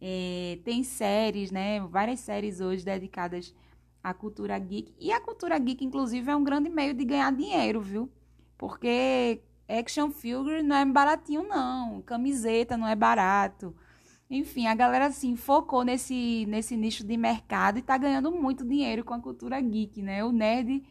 é, 0.00 0.58
tem 0.64 0.82
séries, 0.82 1.50
né? 1.50 1.80
Várias 1.80 2.20
séries 2.20 2.60
hoje 2.60 2.84
dedicadas 2.84 3.54
à 4.02 4.14
cultura 4.14 4.58
geek. 4.58 4.94
E 4.98 5.12
a 5.12 5.20
cultura 5.20 5.58
geek, 5.58 5.84
inclusive, 5.84 6.30
é 6.30 6.36
um 6.36 6.42
grande 6.42 6.70
meio 6.70 6.94
de 6.94 7.04
ganhar 7.04 7.30
dinheiro, 7.32 7.80
viu? 7.80 8.10
Porque 8.56 9.42
action 9.68 10.10
figure 10.10 10.62
não 10.62 10.76
é 10.76 10.84
baratinho, 10.86 11.42
não. 11.42 12.00
Camiseta 12.02 12.76
não 12.76 12.88
é 12.88 12.96
barato. 12.96 13.74
Enfim, 14.30 14.66
a 14.66 14.74
galera 14.74 15.06
assim 15.06 15.36
focou 15.36 15.84
nesse, 15.84 16.46
nesse 16.48 16.76
nicho 16.76 17.04
de 17.04 17.16
mercado 17.16 17.78
e 17.78 17.82
tá 17.82 17.98
ganhando 17.98 18.30
muito 18.30 18.64
dinheiro 18.64 19.04
com 19.04 19.12
a 19.12 19.20
cultura 19.20 19.60
geek, 19.60 20.02
né? 20.02 20.24
O 20.24 20.32
nerd 20.32 20.82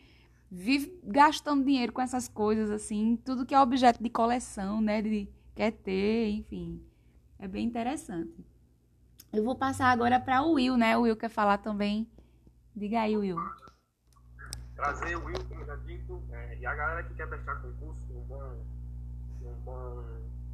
vive 0.52 1.00
gastando 1.04 1.64
dinheiro 1.64 1.94
com 1.94 2.02
essas 2.02 2.28
coisas, 2.28 2.70
assim, 2.70 3.18
tudo 3.24 3.46
que 3.46 3.56
é 3.56 3.62
objeto 3.62 4.04
de 4.04 4.10
coleção, 4.10 4.82
né? 4.82 5.02
De, 5.02 5.30
quer 5.56 5.72
ter, 5.72 6.30
enfim. 6.32 6.82
É 7.40 7.48
bem 7.48 7.66
interessante. 7.66 8.49
Eu 9.32 9.44
vou 9.44 9.56
passar 9.56 9.92
agora 9.92 10.20
para 10.20 10.42
o 10.42 10.54
Will, 10.54 10.76
né? 10.76 10.98
O 10.98 11.02
Will 11.02 11.16
quer 11.16 11.30
falar 11.30 11.60
também. 11.60 12.10
Diga 12.76 13.02
aí, 13.02 13.16
Will. 13.16 13.38
Trazer 14.76 15.16
o 15.16 15.26
Will, 15.26 15.46
como 15.48 15.64
já 15.66 15.76
dito, 15.76 16.24
é, 16.32 16.58
e 16.58 16.66
a 16.66 16.74
galera 16.74 17.04
que 17.04 17.14
quer 17.14 17.28
prestar 17.28 17.58
concurso, 17.58 18.02
um 18.12 18.24
bom, 18.24 18.66
um 19.44 19.54
bom 19.64 20.04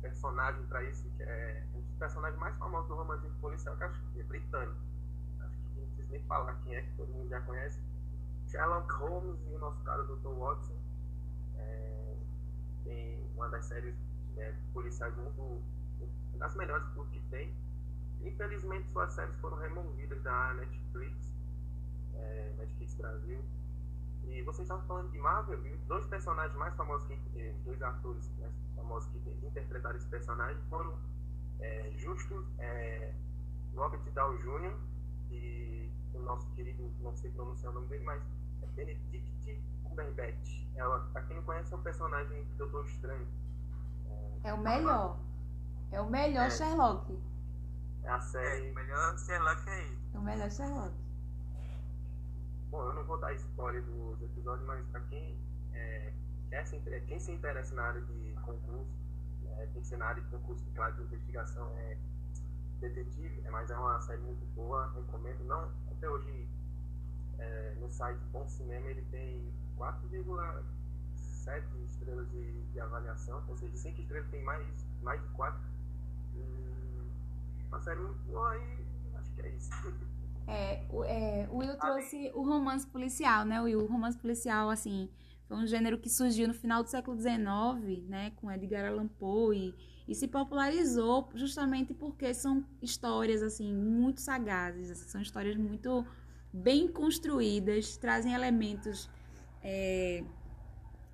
personagem 0.02 0.62
para 0.64 0.84
isso, 0.84 1.10
que 1.16 1.24
é 1.24 1.64
um 1.74 1.82
dos 1.82 1.96
personagens 1.98 2.38
mais 2.38 2.58
famosos 2.58 2.90
do 2.90 2.96
romantismo 2.96 3.38
policial, 3.40 3.78
que 3.78 3.84
acho 3.86 4.02
que 4.12 4.20
é 4.20 4.24
britânico. 4.24 4.78
Acho 5.40 5.58
que 5.58 5.80
não 5.80 5.88
precisa 5.88 6.08
nem 6.12 6.24
falar 6.24 6.56
quem 6.64 6.76
é, 6.76 6.82
que 6.82 6.92
todo 6.98 7.08
mundo 7.14 7.30
já 7.30 7.40
conhece. 7.42 7.80
Sherlock 8.48 8.92
Holmes 8.94 9.40
e 9.50 9.56
o 9.56 9.60
nosso 9.60 9.82
cara 9.84 10.04
Dr. 10.04 10.34
Watson. 10.38 10.76
É, 11.56 12.16
tem 12.84 13.26
uma 13.36 13.48
das 13.48 13.64
séries 13.66 13.96
é, 14.36 14.54
policiais 14.74 15.16
muito 15.16 15.62
das 16.38 16.54
melhores 16.56 16.86
que 17.12 17.20
tem. 17.30 17.56
Infelizmente 18.26 18.90
suas 18.92 19.14
séries 19.14 19.36
foram 19.40 19.58
removidas 19.58 20.22
da 20.24 20.54
Netflix, 20.56 21.34
é, 22.16 22.54
Netflix 22.58 22.96
Brasil. 22.96 23.40
E 24.24 24.42
vocês 24.42 24.62
estavam 24.66 24.84
falando 24.88 25.12
de 25.12 25.20
Marvel, 25.20 25.64
e 25.66 25.74
os 25.74 25.82
dois 25.84 26.06
personagens 26.08 26.58
mais 26.58 26.76
famosos, 26.76 27.08
que, 27.08 27.14
os 27.14 27.36
é, 27.36 27.54
dois 27.64 27.82
atores 27.82 28.32
mais 28.40 28.52
famosos 28.76 29.10
que 29.12 29.46
interpretaram 29.46 29.96
esse 29.96 30.08
personagem 30.08 30.60
foram 30.70 30.98
é, 31.60 31.92
Justus 31.96 32.46
é, 32.58 33.14
Robert 33.76 34.02
Downey 34.14 34.42
Jr. 34.42 34.76
e 35.30 35.92
o 36.14 36.20
nosso 36.20 36.50
querido, 36.54 36.92
não 37.02 37.16
sei 37.16 37.30
pronunciar 37.32 37.72
o 37.72 37.76
nome 37.76 37.88
dele, 37.88 38.04
mas 38.04 38.24
é 38.64 38.68
Benedict 38.68 39.64
Cumberbatch. 39.84 40.66
Ela, 40.76 41.00
pra 41.14 41.22
quem 41.24 41.36
não 41.36 41.44
conhece, 41.44 41.72
é 41.72 41.78
o 41.78 41.82
personagem 41.82 42.44
do 42.46 42.56
Doutor 42.58 42.86
Estranho. 42.86 43.28
É, 44.10 44.50
é 44.50 44.54
o 44.54 44.58
melhor. 44.58 45.20
É 45.92 46.02
o 46.02 46.10
melhor 46.10 46.48
é. 46.48 46.50
Sherlock. 46.50 47.16
É 48.06 48.10
a 48.10 48.20
série. 48.22 48.68
É, 48.68 48.72
o 48.72 48.76
melhor 48.76 49.18
Sherlock 49.18 49.70
é 49.70 49.82
ele. 49.82 50.00
É 50.14 50.18
o 50.18 50.22
melhor 50.22 50.52
Sherlock. 50.52 50.94
Bom, 52.70 52.84
eu 52.84 52.94
não 52.94 53.04
vou 53.04 53.18
dar 53.18 53.34
spoiler 53.34 53.84
dos 53.84 54.22
episódios, 54.22 54.68
mas 54.68 54.86
pra 54.88 55.00
quem, 55.02 55.40
é, 55.74 56.14
quer 56.50 56.68
se, 56.68 56.80
quem 57.08 57.20
se 57.20 57.32
interessa 57.32 57.74
na 57.74 57.84
área 57.84 58.02
de 58.02 58.36
concurso, 58.44 58.86
é, 59.58 59.66
tem 59.68 59.82
que 59.82 59.88
ser 59.88 59.98
na 59.98 60.06
área 60.06 60.22
de 60.22 60.30
concurso, 60.30 60.64
claro, 60.76 60.94
de 60.96 61.04
investigação, 61.04 61.68
é 61.78 61.98
detetive, 62.80 63.42
é, 63.44 63.50
mas 63.50 63.72
é 63.72 63.78
uma 63.78 64.00
série 64.02 64.22
muito 64.22 64.46
boa, 64.54 64.92
recomendo. 64.94 65.44
Não, 65.46 65.72
até 65.92 66.08
hoje, 66.08 66.48
é, 67.40 67.76
no 67.80 67.90
site 67.90 68.20
Bom 68.32 68.48
Cinema, 68.48 68.88
ele 68.88 69.02
tem 69.10 69.52
4,7 69.78 71.64
estrelas 71.90 72.30
de, 72.30 72.62
de, 72.66 72.80
avaliação, 72.80 73.44
ou 73.48 73.58
seja, 73.58 73.76
5 73.78 74.02
estrelas 74.02 74.30
tem 74.30 74.44
mais, 74.44 74.68
mais 75.02 75.20
de 75.22 75.28
4. 75.30 75.60
Hum, 76.36 76.75
muito 77.96 78.20
boa 78.26 78.58
e 78.58 79.18
acho 79.18 79.34
que 79.34 79.42
é 79.42 79.50
isso. 79.50 79.70
É, 80.48 80.86
o, 80.90 81.04
é, 81.04 81.48
o 81.52 81.58
Will 81.58 81.78
trouxe 81.78 82.32
o 82.36 82.44
romance 82.44 82.86
policial, 82.86 83.46
né? 83.46 83.60
Will, 83.62 83.80
o 83.80 83.88
romance 83.88 84.18
policial, 84.18 84.70
assim, 84.70 85.10
foi 85.48 85.58
um 85.58 85.66
gênero 85.66 85.98
que 85.98 86.10
surgiu 86.10 86.48
no 86.48 86.54
final 86.54 86.84
do 86.84 86.90
século 86.90 87.18
XIX, 87.20 88.08
né? 88.08 88.32
Com 88.36 88.52
Edgar 88.52 88.86
Allan 88.86 89.08
Poe 89.08 89.58
e, 89.58 89.76
e 90.08 90.16
se 90.16 90.28
popularizou 90.28 91.30
justamente 91.34 91.94
porque 91.94 92.34
são 92.34 92.64
histórias, 92.82 93.42
assim, 93.42 93.74
muito 93.74 94.22
sagazes, 94.22 94.92
assim, 94.92 95.10
são 95.10 95.22
histórias 95.22 95.56
muito 95.56 96.06
bem 96.54 96.88
construídas, 96.88 97.98
trazem 97.98 98.34
elementos 98.34 99.10
é, 99.62 100.24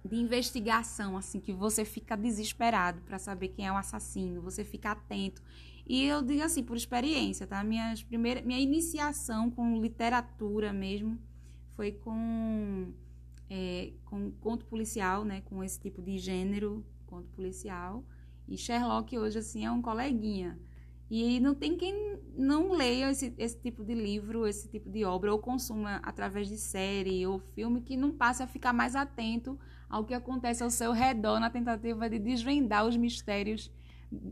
de 0.04 0.16
investigação, 0.16 1.18
assim, 1.18 1.40
que 1.40 1.54
você 1.54 1.86
fica 1.86 2.16
desesperado 2.16 3.02
para 3.02 3.18
saber 3.18 3.50
quem 3.50 3.68
é 3.68 3.72
o 3.72 3.78
assassino, 3.78 4.42
você 4.42 4.64
fica 4.64 4.92
atento. 4.92 5.42
E 5.86 6.06
eu 6.06 6.22
digo 6.22 6.44
assim, 6.44 6.64
por 6.64 6.78
experiência, 6.78 7.48
tá? 7.48 7.64
Minha, 7.64 7.94
primeira, 8.08 8.42
minha 8.42 8.60
iniciação 8.60 9.50
com 9.50 9.82
literatura 9.82 10.72
mesmo 10.72 11.20
foi 11.76 11.92
com, 11.92 12.94
é, 13.50 13.94
com 14.06 14.32
conto 14.32 14.66
policial, 14.66 15.26
né? 15.26 15.42
Com 15.42 15.64
esse 15.64 15.80
tipo 15.80 16.02
de 16.02 16.18
gênero, 16.18 16.86
conto 17.08 17.28
policial. 17.30 18.04
E 18.48 18.58
Sherlock 18.58 19.18
hoje, 19.18 19.40
assim, 19.40 19.66
é 19.66 19.72
um 19.72 19.82
coleguinha. 19.82 20.60
E 21.10 21.42
não 21.42 21.54
tem 21.54 21.76
quem 21.76 22.18
não 22.38 22.72
leia 22.72 23.12
esse, 23.12 23.34
esse 23.38 23.60
tipo 23.60 23.84
de 23.84 23.94
livro, 23.94 24.48
esse 24.48 24.70
tipo 24.70 24.90
de 24.90 25.04
obra, 25.04 25.32
ou 25.34 25.40
consuma 25.40 25.98
através 26.04 26.48
de 26.48 26.58
série 26.58 27.28
ou 27.28 27.38
filme, 27.38 27.82
que 27.82 27.98
não 27.98 28.12
passe 28.12 28.42
a 28.42 28.48
ficar 28.48 28.72
mais 28.72 28.96
atento 28.96 29.60
ao 29.90 30.06
que 30.06 30.14
acontece 30.14 30.64
ao 30.64 30.70
seu 30.70 30.94
redor 30.94 31.38
na 31.38 31.50
tentativa 31.50 32.10
de 32.10 32.18
desvendar 32.18 32.86
os 32.86 32.96
mistérios 32.96 33.70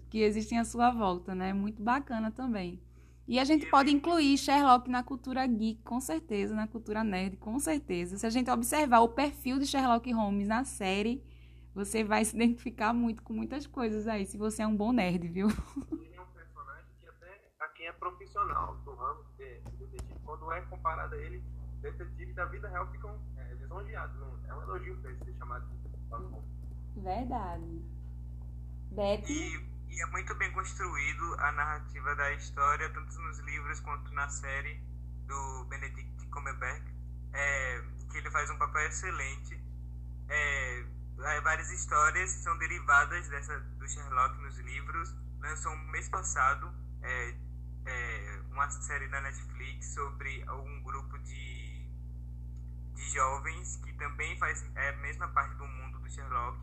que 0.09 0.21
existem 0.21 0.59
à 0.59 0.65
sua 0.65 0.91
volta, 0.91 1.33
né? 1.33 1.53
Muito 1.53 1.81
bacana 1.81 2.31
também. 2.31 2.81
E 3.27 3.37
a 3.39 3.43
gente 3.43 3.69
pode 3.69 3.91
incluir 3.91 4.37
Sherlock 4.37 4.89
na 4.89 5.03
cultura 5.03 5.45
geek, 5.45 5.83
com 5.83 6.01
certeza, 6.01 6.55
na 6.55 6.67
cultura 6.67 7.03
nerd, 7.03 7.37
com 7.37 7.59
certeza. 7.59 8.17
Se 8.17 8.25
a 8.25 8.29
gente 8.29 8.49
observar 8.49 9.01
o 9.01 9.09
perfil 9.09 9.59
de 9.59 9.67
Sherlock 9.67 10.11
Holmes 10.11 10.47
na 10.47 10.63
série, 10.63 11.23
você 11.73 12.03
vai 12.03 12.25
se 12.25 12.35
identificar 12.35 12.91
muito 12.91 13.21
com 13.21 13.33
muitas 13.33 13.67
coisas 13.67 14.07
aí, 14.07 14.25
se 14.25 14.35
você 14.35 14.63
é 14.63 14.67
um 14.67 14.75
bom 14.75 14.91
nerd, 14.91 15.27
viu? 15.27 15.47
Ele 15.91 16.15
é 16.15 16.21
um 16.21 16.25
personagem 16.25 16.89
que 16.99 17.07
até 17.07 17.39
a 17.59 17.67
quem 17.67 17.85
é 17.85 17.91
profissional 17.91 18.75
do 18.83 18.95
ramo 18.95 19.23
de 19.37 19.45
detetive, 19.45 19.97
quando 20.25 20.51
é 20.51 20.61
comparado 20.61 21.13
a 21.13 21.17
ele, 21.19 21.43
detetives 21.81 22.35
da 22.35 22.45
vida 22.45 22.67
real 22.67 22.91
ficam 22.91 23.15
é, 23.37 23.53
lisonjeados. 23.53 24.15
É 24.47 24.53
um 24.55 24.61
elogio 24.63 24.97
para 24.97 25.11
ele 25.11 25.23
ser 25.23 25.33
chamado 25.37 25.67
de 25.67 27.01
Verdade. 27.01 27.98
E, 29.29 29.69
e, 29.89 30.01
é 30.01 30.05
muito 30.07 30.33
bem 30.35 30.51
construído 30.51 31.35
a 31.39 31.51
narrativa 31.51 32.15
da 32.15 32.33
história, 32.33 32.89
tanto 32.89 33.19
nos 33.19 33.39
livros 33.39 33.79
quanto 33.81 34.11
na 34.13 34.27
série 34.29 34.81
do 35.27 35.65
Benedict 35.69 36.27
Cumberbatch, 36.27 36.87
é, 37.33 37.83
que 38.11 38.17
ele 38.17 38.31
faz 38.31 38.49
um 38.49 38.57
papel 38.57 38.87
excelente. 38.87 39.61
É, 40.27 40.85
várias 41.43 41.69
histórias 41.71 42.31
são 42.31 42.57
derivadas 42.57 43.27
dessa 43.29 43.59
do 43.59 43.87
Sherlock 43.87 44.41
nos 44.41 44.57
livros. 44.59 45.15
Lançou 45.39 45.75
no 45.75 45.87
mês 45.91 46.09
passado 46.09 46.73
é, 47.01 47.35
é, 47.85 48.41
uma 48.51 48.69
série 48.69 49.07
da 49.07 49.21
Netflix 49.21 49.93
sobre 49.93 50.43
um 50.49 50.81
grupo 50.83 51.17
de, 51.19 51.87
de 52.95 53.09
jovens 53.11 53.77
que 53.77 53.93
também 53.93 54.37
faz 54.37 54.65
é, 54.75 54.89
a 54.89 54.97
mesma 54.97 55.27
parte 55.29 55.55
do 55.55 55.67
mundo 55.67 55.99
do 55.99 56.09
Sherlock 56.09 56.57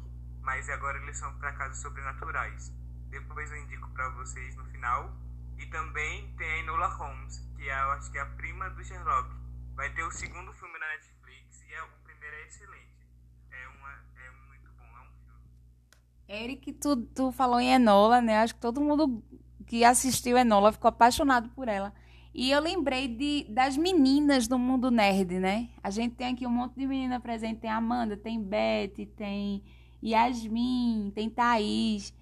mas 0.46 0.70
agora 0.70 0.96
eles 1.02 1.18
são 1.18 1.37
para 1.38 1.52
casos 1.54 1.82
sobrenaturais. 1.82 2.72
Depois 3.11 3.50
eu 3.50 3.56
indico 3.59 3.90
para 3.90 4.09
vocês 4.11 4.54
no 4.54 4.64
final. 4.66 5.12
E 5.59 5.66
também 5.66 6.32
tem 6.37 6.48
a 6.48 6.59
Enola 6.59 6.87
Holmes, 6.87 7.40
que 7.56 7.68
é, 7.68 7.82
eu 7.82 7.90
acho 7.92 8.12
que 8.12 8.18
é 8.18 8.20
a 8.20 8.26
prima 8.26 8.70
do 8.70 8.85
Sherlock. 8.85 9.28
Vai 9.74 9.92
ter 9.92 10.04
o 10.04 10.11
segundo 10.12 10.52
filme 10.52 10.78
na 10.78 10.87
Netflix 10.87 11.62
e 11.62 11.72
é, 11.74 11.82
o 11.82 11.88
primeiro 12.04 12.37
é 12.37 12.46
excelente. 12.46 13.09
É, 13.50 13.68
uma, 13.68 13.90
é 13.90 14.30
muito 14.48 14.70
bom, 14.76 14.85
é 14.85 15.00
um 15.00 15.11
filme. 15.24 16.44
Eric, 16.44 16.72
tu, 16.74 16.96
tu 16.96 17.32
falou 17.32 17.59
em 17.59 17.72
Enola, 17.72 18.20
né? 18.20 18.38
Acho 18.38 18.54
que 18.54 18.61
todo 18.61 18.80
mundo 18.80 19.24
que 19.66 19.82
assistiu 19.82 20.38
Enola 20.38 20.72
ficou 20.72 20.90
apaixonado 20.90 21.48
por 21.48 21.66
ela. 21.66 21.92
E 22.32 22.52
eu 22.52 22.61
lembrei 22.61 23.09
de, 23.09 23.46
das 23.48 23.76
meninas 23.76 24.46
do 24.46 24.59
mundo 24.59 24.92
nerd, 24.92 25.40
né? 25.40 25.70
A 25.82 25.90
gente 25.90 26.14
tem 26.14 26.35
aqui 26.35 26.46
um 26.46 26.50
monte 26.50 26.76
de 26.76 26.87
menina 26.87 27.18
presente. 27.18 27.61
Tem 27.61 27.70
Amanda, 27.70 28.16
tem 28.16 28.40
Beth, 28.40 29.06
tem 29.16 29.64
Yasmin, 30.02 31.12
tem 31.14 31.28
Thaís, 31.30 32.12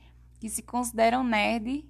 que 0.40 0.48
se 0.48 0.62
consideram 0.62 1.24
nerd, 1.24 1.84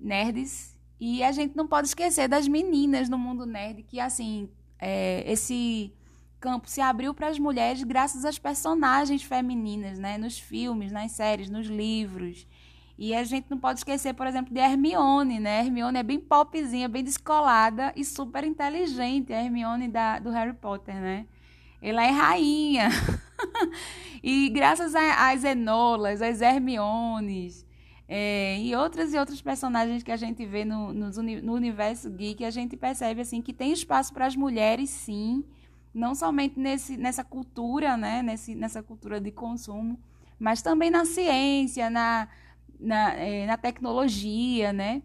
nerds. 0.00 0.76
E 0.98 1.22
a 1.22 1.32
gente 1.32 1.56
não 1.56 1.66
pode 1.66 1.88
esquecer 1.88 2.28
das 2.28 2.48
meninas 2.48 3.08
no 3.08 3.18
mundo 3.18 3.44
nerd, 3.44 3.82
que 3.82 4.00
assim, 4.00 4.48
é, 4.78 5.30
esse 5.30 5.92
campo 6.40 6.68
se 6.68 6.80
abriu 6.80 7.12
para 7.12 7.28
as 7.28 7.38
mulheres 7.38 7.82
graças 7.82 8.24
às 8.24 8.38
personagens 8.38 9.22
femininas, 9.22 9.98
né? 9.98 10.16
Nos 10.16 10.38
filmes, 10.38 10.92
nas 10.92 11.12
séries, 11.12 11.50
nos 11.50 11.66
livros. 11.66 12.46
E 12.98 13.14
a 13.14 13.24
gente 13.24 13.46
não 13.50 13.58
pode 13.58 13.80
esquecer, 13.80 14.14
por 14.14 14.26
exemplo, 14.26 14.54
de 14.54 14.60
Hermione, 14.60 15.38
né? 15.38 15.60
Hermione 15.60 15.98
é 15.98 16.02
bem 16.02 16.18
popzinha, 16.18 16.88
bem 16.88 17.04
descolada 17.04 17.92
e 17.94 18.04
super 18.04 18.42
inteligente, 18.42 19.32
a 19.32 19.42
Hermione 19.42 19.88
da, 19.88 20.18
do 20.18 20.30
Harry 20.30 20.54
Potter, 20.54 20.94
né? 20.94 21.26
Ela 21.82 22.04
é 22.04 22.10
rainha. 22.10 22.88
e 24.22 24.48
graças 24.50 24.94
às 24.94 25.44
Enolas, 25.44 26.22
às 26.22 26.40
Hermiones 26.40 27.66
é, 28.08 28.58
e 28.60 28.74
outras 28.74 29.12
e 29.12 29.18
outros 29.18 29.42
personagens 29.42 30.02
que 30.02 30.12
a 30.12 30.16
gente 30.16 30.46
vê 30.46 30.64
no, 30.64 30.92
no, 30.92 31.10
no 31.10 31.54
universo 31.54 32.08
geek, 32.10 32.44
a 32.44 32.50
gente 32.50 32.76
percebe 32.76 33.20
assim 33.20 33.42
que 33.42 33.52
tem 33.52 33.72
espaço 33.72 34.12
para 34.12 34.26
as 34.26 34.36
mulheres, 34.36 34.90
sim, 34.90 35.44
não 35.92 36.14
somente 36.14 36.58
nesse, 36.58 36.96
nessa 36.96 37.24
cultura, 37.24 37.96
né, 37.96 38.22
nesse, 38.22 38.54
nessa 38.54 38.82
cultura 38.82 39.20
de 39.20 39.32
consumo, 39.32 39.98
mas 40.38 40.62
também 40.62 40.90
na 40.90 41.04
ciência, 41.04 41.90
na, 41.90 42.28
na, 42.78 43.14
é, 43.14 43.46
na 43.46 43.56
tecnologia, 43.56 44.72
né? 44.72 45.02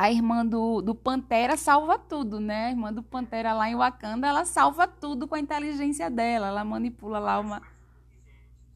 A 0.00 0.10
irmã 0.10 0.46
do, 0.46 0.80
do 0.80 0.94
Pantera 0.94 1.58
salva 1.58 1.98
tudo, 1.98 2.40
né? 2.40 2.68
A 2.68 2.70
irmã 2.70 2.90
do 2.90 3.02
Pantera 3.02 3.52
lá 3.52 3.68
em 3.68 3.76
Wakanda, 3.76 4.26
ela 4.26 4.46
salva 4.46 4.88
tudo 4.88 5.28
com 5.28 5.34
a 5.34 5.38
inteligência 5.38 6.10
dela. 6.10 6.46
Ela 6.46 6.64
manipula 6.64 7.18
lá 7.18 7.38
uma. 7.38 7.60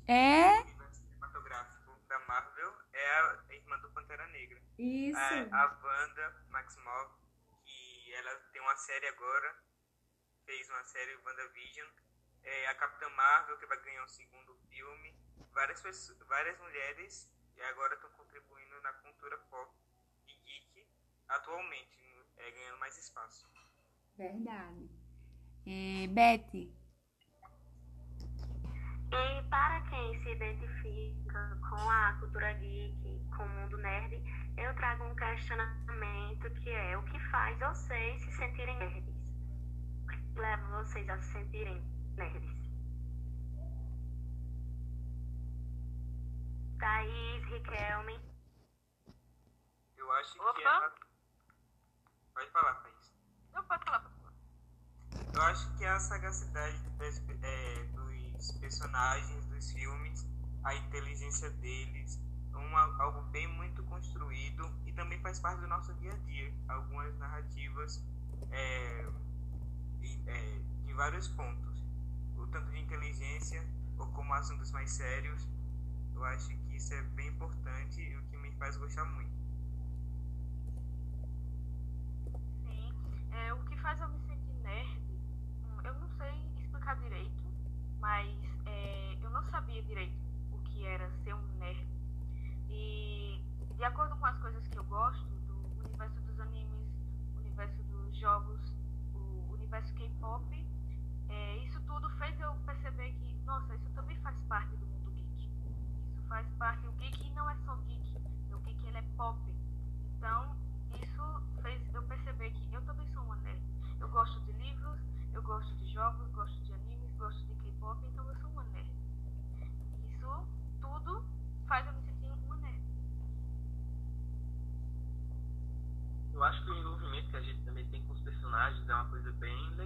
É. 0.06 0.52
Cinematográfico 0.92 1.96
da 2.06 2.18
Marvel 2.28 2.74
é 2.92 3.08
a 3.08 3.54
irmã 3.54 3.78
do 3.78 3.88
Pantera 3.92 4.26
Negra. 4.26 4.60
Isso. 4.78 5.18
A, 5.18 5.62
a 5.62 5.78
Wanda 5.82 6.44
Maximoff, 6.50 7.14
que 7.64 8.14
ela 8.16 8.34
tem 8.52 8.60
uma 8.60 8.76
série 8.76 9.08
agora, 9.08 9.56
fez 10.44 10.68
uma 10.68 10.84
série 10.84 11.16
WandaVision. 11.24 11.88
É 12.42 12.66
a 12.68 12.74
Capitã 12.74 13.08
Marvel, 13.08 13.56
que 13.56 13.64
vai 13.64 13.80
ganhar 13.80 14.04
um 14.04 14.08
segundo 14.08 14.54
filme. 14.68 15.18
Várias, 15.54 15.80
pessoas, 15.80 16.18
várias 16.28 16.58
mulheres 16.58 17.30
e 17.56 17.62
agora 17.62 17.94
estão 17.94 18.10
contribuindo 18.10 18.82
na 18.82 18.92
cultura 18.92 19.38
pop 19.48 19.83
atualmente, 21.28 22.26
é, 22.36 22.50
ganhando 22.50 22.78
mais 22.78 22.96
espaço. 22.98 23.46
Verdade. 24.16 24.90
É, 25.66 26.06
Beth, 26.08 26.74
E 29.14 29.42
para 29.48 29.80
quem 29.82 30.22
se 30.22 30.30
identifica 30.30 31.58
com 31.70 31.88
a 31.88 32.12
cultura 32.18 32.52
geek, 32.54 33.24
com 33.36 33.44
o 33.44 33.48
mundo 33.48 33.78
nerd, 33.78 34.20
eu 34.58 34.74
trago 34.74 35.04
um 35.04 35.14
questionamento 35.14 36.50
que 36.60 36.70
é 36.70 36.98
o 36.98 37.04
que 37.04 37.18
faz 37.30 37.58
vocês 37.60 38.22
se 38.24 38.32
sentirem 38.32 38.76
nerds? 38.78 39.14
O 40.02 40.06
que 40.08 40.40
leva 40.40 40.82
vocês 40.82 41.08
a 41.08 41.18
se 41.18 41.32
sentirem 41.32 41.80
nerds? 42.16 42.64
Thaís, 46.80 47.44
Riquelme. 47.44 48.20
Eu 49.96 50.12
acho 50.12 50.42
Opa. 50.42 50.54
que 50.54 50.62
é. 50.62 51.03
Pode 52.34 52.50
falar, 52.50 52.74
Thaís. 52.82 53.14
Não 53.52 53.64
pode 53.64 53.84
falar, 53.84 54.00
pode 54.00 54.14
falar. 54.20 54.34
Eu 55.32 55.42
acho 55.42 55.76
que 55.76 55.84
a 55.84 55.98
sagacidade 55.98 56.78
das- 56.98 57.22
é, 57.42 57.84
dos 57.94 58.52
personagens 58.60 59.44
dos 59.46 59.70
filmes, 59.72 60.26
a 60.64 60.74
inteligência 60.74 61.50
deles, 61.50 62.18
uma, 62.52 63.02
algo 63.02 63.22
bem 63.30 63.46
muito 63.48 63.82
construído 63.84 64.70
e 64.86 64.92
também 64.92 65.20
faz 65.20 65.40
parte 65.40 65.60
do 65.60 65.68
nosso 65.68 65.92
dia 65.94 66.12
a 66.12 66.16
dia. 66.18 66.52
Algumas 66.68 67.16
narrativas 67.18 68.02
é, 68.50 69.06
é, 70.26 70.58
de 70.86 70.92
vários 70.94 71.28
pontos. 71.28 71.82
O 72.36 72.46
tanto 72.48 72.70
de 72.70 72.78
inteligência 72.80 73.62
ou 73.98 74.06
como 74.12 74.32
assuntos 74.34 74.70
mais 74.72 74.90
sérios, 74.90 75.46
eu 76.14 76.24
acho 76.24 76.48
que 76.48 76.76
isso 76.76 76.92
é 76.94 77.02
bem 77.02 77.28
importante 77.28 78.00
e 78.00 78.16
o 78.16 78.22
que 78.24 78.36
me 78.38 78.52
faz 78.56 78.76
gostar 78.76 79.04
muito. 79.04 79.43
É, 83.34 83.52
o 83.52 83.58
que 83.68 83.73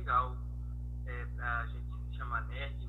legal. 0.09 0.38
É, 1.05 1.27
pra 1.37 1.66
gente 1.66 1.87
se 2.11 2.16
chamar 2.16 2.47
nerd, 2.49 2.88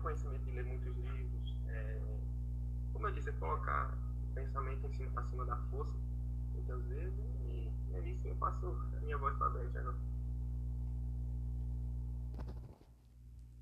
conhecimento 0.00 0.44
de 0.44 0.50
ler 0.52 0.64
muitos 0.64 0.96
livros. 0.96 1.56
é, 1.68 2.00
como 2.92 3.06
eu 3.06 3.12
disse, 3.12 3.30
é 3.30 3.32
colocar 3.32 3.94
o 4.30 4.34
pensamento 4.34 4.86
em 4.86 4.92
cima, 4.92 5.20
acima 5.20 5.44
da 5.44 5.56
força, 5.70 5.94
muitas 6.52 6.82
vezes, 6.86 7.14
e 7.46 7.72
é 7.94 8.08
isso 8.08 8.20
que 8.22 8.28
eu 8.28 8.36
faço 8.36 8.66
a 8.96 9.00
minha 9.00 9.18
voz 9.18 9.36
para 9.36 9.50
frente 9.50 9.78
agora. 9.78 9.96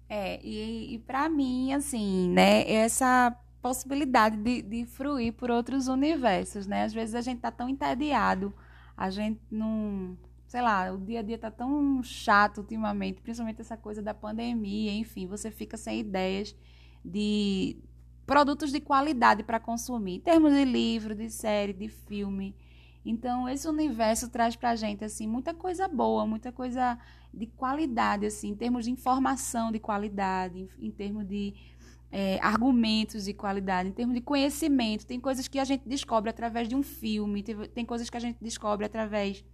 É, 0.09 0.41
e, 0.43 0.95
e 0.95 0.99
para 1.01 1.29
mim, 1.29 1.73
assim, 1.75 2.31
né, 2.31 2.69
essa 2.71 3.37
possibilidade 3.61 4.37
de, 4.39 4.63
de 4.63 4.87
fruir 4.87 5.33
por 5.35 5.51
outros 5.51 5.89
universos, 5.89 6.67
né? 6.67 6.85
Às 6.85 6.93
vezes 6.95 7.15
a 7.15 7.21
gente 7.21 7.41
tá 7.41 7.51
tão 7.51 7.69
entediado, 7.69 8.55
a 8.97 9.11
gente 9.11 9.41
não, 9.51 10.17
sei 10.49 10.63
lá, 10.63 10.91
o 10.91 10.99
dia 10.99 11.21
a 11.21 11.23
dia 11.23 11.39
tá 11.39 11.51
tão 11.51 12.03
chato 12.03 12.59
ultimamente, 12.59 13.21
principalmente 13.21 13.61
essa 13.61 13.77
coisa 13.77 14.01
da 14.01 14.15
pandemia, 14.15 14.93
enfim, 14.95 15.27
você 15.27 15.51
fica 15.51 15.77
sem 15.77 16.01
ideias 16.01 16.57
de 17.05 17.77
produtos 18.27 18.73
de 18.73 18.81
qualidade 18.81 19.43
para 19.43 19.61
consumir, 19.61 20.17
em 20.17 20.21
termos 20.21 20.53
de 20.55 20.65
livro, 20.65 21.15
de 21.15 21.31
série, 21.31 21.75
de 21.75 21.89
filme. 21.89 22.57
Então, 23.05 23.47
esse 23.47 23.69
universo 23.69 24.31
traz 24.31 24.57
pra 24.57 24.75
gente, 24.75 25.05
assim, 25.05 25.27
muita 25.27 25.53
coisa 25.53 25.87
boa, 25.87 26.27
muita 26.27 26.51
coisa 26.51 26.99
de 27.33 27.47
qualidade, 27.47 28.25
assim, 28.25 28.49
em 28.49 28.57
termos 28.57 28.87
de 28.87 28.91
informação 28.91 29.71
de 29.71 29.79
qualidade, 29.79 30.67
em, 30.79 30.91
termos 30.91 31.27
de 31.27 31.55
é, 32.11 32.39
argumentos 32.41 33.27
de 33.27 33.35
qualidade, 33.35 33.91
em 33.91 33.93
termos 33.93 34.15
de 34.15 34.23
conhecimento. 34.23 35.07
Tem 35.07 35.21
coisas 35.21 35.47
que 35.47 35.59
a 35.59 35.65
gente 35.65 35.87
descobre 35.87 36.31
através 36.31 36.69
de 36.69 36.75
um 36.75 36.83
filme, 36.83 37.43
tem, 37.43 37.55
tem 37.69 37.85
coisas 37.85 38.09
que 38.09 38.17
a 38.17 38.21
gente 38.21 38.39
descobre 38.41 38.87
através 38.87 39.45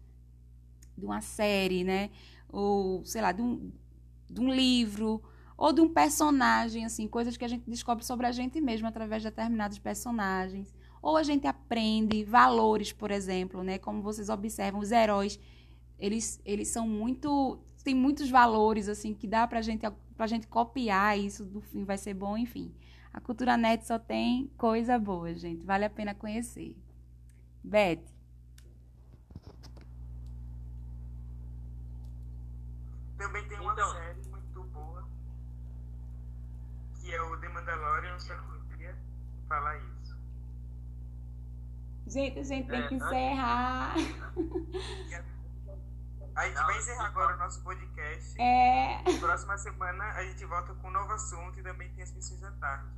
de 0.97 1.05
uma 1.05 1.21
série, 1.21 1.85
né? 1.85 2.11
Ou, 2.49 3.05
sei 3.05 3.21
lá, 3.21 3.33
de 3.33 3.43
um, 3.43 3.73
de 4.31 4.41
um 4.41 4.53
livro, 4.53 5.23
ou 5.57 5.73
de 5.73 5.81
um 5.81 5.89
personagem, 5.89 6.85
assim, 6.85 7.07
coisas 7.07 7.37
que 7.37 7.45
a 7.45 7.49
gente 7.49 7.69
descobre 7.69 8.05
sobre 8.05 8.27
a 8.27 8.33
gente 8.33 8.61
mesmo 8.61 8.89
através 8.89 9.23
de 9.23 9.29
determinados 9.29 9.79
personagens. 9.79 10.75
Ou 11.01 11.17
a 11.17 11.23
gente 11.23 11.47
aprende 11.47 12.25
valores, 12.25 12.93
por 12.93 13.11
exemplo, 13.11 13.63
né? 13.63 13.79
Como 13.79 14.03
vocês 14.03 14.29
observam, 14.29 14.81
os 14.81 14.91
heróis, 14.91 15.39
eles, 15.99 16.41
eles 16.45 16.69
são 16.69 16.89
muito. 16.89 17.61
Tem 17.85 17.95
muitos 17.95 18.31
valores, 18.31 18.89
assim, 18.89 19.13
que 19.13 19.27
dá 19.27 19.47
pra 19.47 19.61
gente, 19.61 19.85
pra 20.17 20.27
gente 20.27 20.47
copiar 20.47 21.19
isso 21.19 21.45
do 21.45 21.61
fim, 21.61 21.85
vai 21.85 21.99
ser 21.99 22.15
bom, 22.15 22.37
enfim. 22.37 22.73
A 23.13 23.21
cultura 23.21 23.57
net 23.57 23.87
só 23.87 23.99
tem 23.99 24.51
coisa 24.57 24.99
boa, 24.99 25.35
gente. 25.35 25.65
Vale 25.65 25.85
a 25.85 25.91
pena 25.91 26.15
conhecer. 26.15 26.77
Beth. 27.63 28.14
Então. 33.75 33.93
série 33.93 34.23
muito 34.29 34.63
boa 34.65 35.05
que 37.01 37.15
é 37.15 37.21
o 37.23 37.37
The 37.39 37.49
Mandalorian, 37.49 38.19
só 38.19 38.35
que 38.35 38.41
eu 38.55 38.61
queria 38.71 38.97
falar 39.49 39.77
isso. 39.79 40.17
Gente, 42.07 42.39
a 42.39 42.43
gente 42.43 42.69
tem 42.69 42.81
É, 42.83 42.89
que 42.89 42.95
antes- 42.95 43.07
encerrar. 43.07 43.95
A 46.37 46.47
gente 46.49 46.55
vai 46.57 46.79
encerrar 46.79 47.07
agora 47.07 47.35
o 47.37 47.39
nosso 47.39 47.63
podcast. 47.63 48.41
É, 48.41 49.03
Próxima 49.21 49.57
semana 49.59 50.05
a 50.13 50.25
gente 50.25 50.45
volta 50.47 50.75
com 50.75 50.89
um 50.89 50.91
novo 50.91 51.13
assunto 51.13 51.59
e 51.59 51.63
também 51.63 51.89
tem 51.95 52.03
as 52.03 52.13
missões 52.13 52.41
da 52.41 52.51
tarde. 52.53 52.89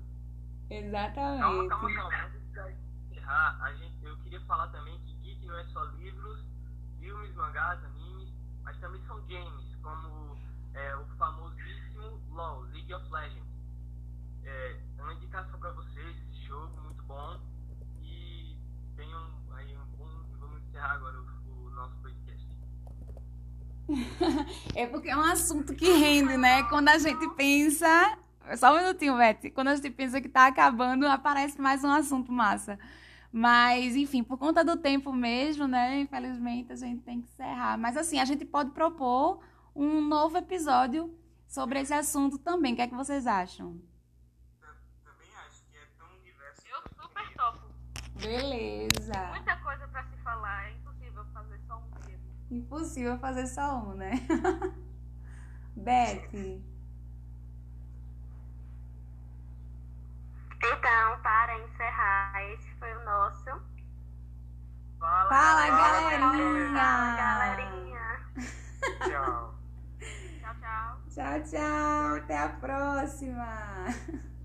Calma, 0.68 0.86
exatamente. 0.86 1.68
calma, 1.68 1.94
calma. 1.94 2.16
Antes 2.24 2.40
de 2.40 3.16
encerrar, 3.16 3.58
a 3.62 3.72
gente, 3.74 4.04
eu 4.04 4.16
queria 4.18 4.40
falar 4.46 4.68
também 4.68 4.98
que 5.00 5.14
geek 5.18 5.46
não 5.46 5.58
é 5.58 5.64
só 5.66 5.84
livros, 5.96 6.44
filmes, 6.98 7.34
mangás, 7.34 7.84
animes, 7.84 8.32
mas 8.64 8.76
também 8.78 9.00
são 9.06 9.20
games, 9.26 9.76
como 9.82 10.36
é, 10.76 10.96
o 10.96 11.06
famosíssimo 11.16 12.20
LoL, 12.30 12.60
League 12.72 12.92
of 12.92 13.04
Legends. 13.10 13.46
É, 14.44 14.76
uma 14.98 15.14
indicação 15.14 15.58
para 15.58 15.72
vocês, 15.72 16.16
esse 16.30 16.44
jogo 16.46 16.76
muito 16.82 17.02
bom. 17.04 17.40
E 18.02 18.56
tenham 18.94 19.30
aí 19.56 19.76
um 19.76 19.96
bom. 19.96 20.08
Vamos 20.38 20.62
encerrar 20.62 20.92
agora 20.92 21.16
o, 21.18 21.66
o 21.66 21.70
nosso 21.70 21.96
podcast. 21.96 22.46
É 24.74 24.86
porque 24.86 25.08
é 25.08 25.16
um 25.16 25.22
assunto 25.22 25.74
que 25.74 25.90
rende, 25.90 26.36
né? 26.36 26.62
Quando 26.64 26.88
a 26.88 26.98
gente 26.98 27.26
pensa. 27.30 28.18
Só 28.56 28.72
um 28.72 28.76
minutinho, 28.76 29.16
Beth. 29.16 29.50
Quando 29.52 29.68
a 29.68 29.74
gente 29.74 29.90
pensa 29.90 30.20
que 30.20 30.28
tá 30.28 30.46
acabando, 30.46 31.06
aparece 31.08 31.60
mais 31.60 31.82
um 31.82 31.90
assunto 31.90 32.30
massa. 32.30 32.78
Mas, 33.32 33.96
enfim, 33.96 34.22
por 34.22 34.38
conta 34.38 34.64
do 34.64 34.76
tempo 34.76 35.12
mesmo, 35.12 35.66
né? 35.66 36.00
Infelizmente, 36.00 36.72
a 36.72 36.76
gente 36.76 37.02
tem 37.02 37.20
que 37.20 37.28
encerrar. 37.28 37.76
Mas, 37.76 37.96
assim, 37.96 38.20
a 38.20 38.24
gente 38.24 38.44
pode 38.44 38.70
propor 38.70 39.40
um 39.76 40.00
novo 40.00 40.38
episódio 40.38 41.14
sobre 41.46 41.80
esse 41.80 41.92
assunto 41.92 42.38
também. 42.38 42.72
O 42.72 42.76
que 42.76 42.82
é 42.82 42.88
que 42.88 42.94
vocês 42.94 43.26
acham? 43.26 43.78
Também 45.04 45.28
acho 45.46 45.62
que 45.70 45.76
é 45.76 45.86
tão 45.98 46.08
diverso. 46.24 46.62
Eu 46.66 46.82
super 47.00 47.34
topo. 47.36 47.68
Beleza. 48.20 49.26
Muita 49.30 49.56
coisa 49.58 49.86
pra 49.88 50.04
se 50.04 50.16
falar, 50.22 50.64
é 50.68 50.72
impossível 50.72 51.24
fazer 51.32 51.60
só 51.68 51.76
um 51.78 52.06
mesmo. 52.06 52.24
Impossível 52.50 53.18
fazer 53.18 53.46
só 53.46 53.78
um, 53.78 53.94
né? 53.94 54.12
Beth. 55.76 56.62
Então, 60.58 61.20
para 61.22 61.58
encerrar, 61.64 62.42
esse 62.52 62.74
foi 62.76 62.92
o 62.96 63.04
nosso. 63.04 63.44
Fala, 64.98 65.28
Fala, 65.28 65.68
galerinha. 65.68 66.72
galerinha. 66.72 67.16
Galerinha. 67.16 68.32
Tchau. 69.06 69.08
Tchau, 69.10 69.55
tchau. 70.66 71.00
Tchau, 71.08 71.42
tchau. 71.44 72.16
Até 72.16 72.36
a 72.36 72.48
próxima. 72.48 73.86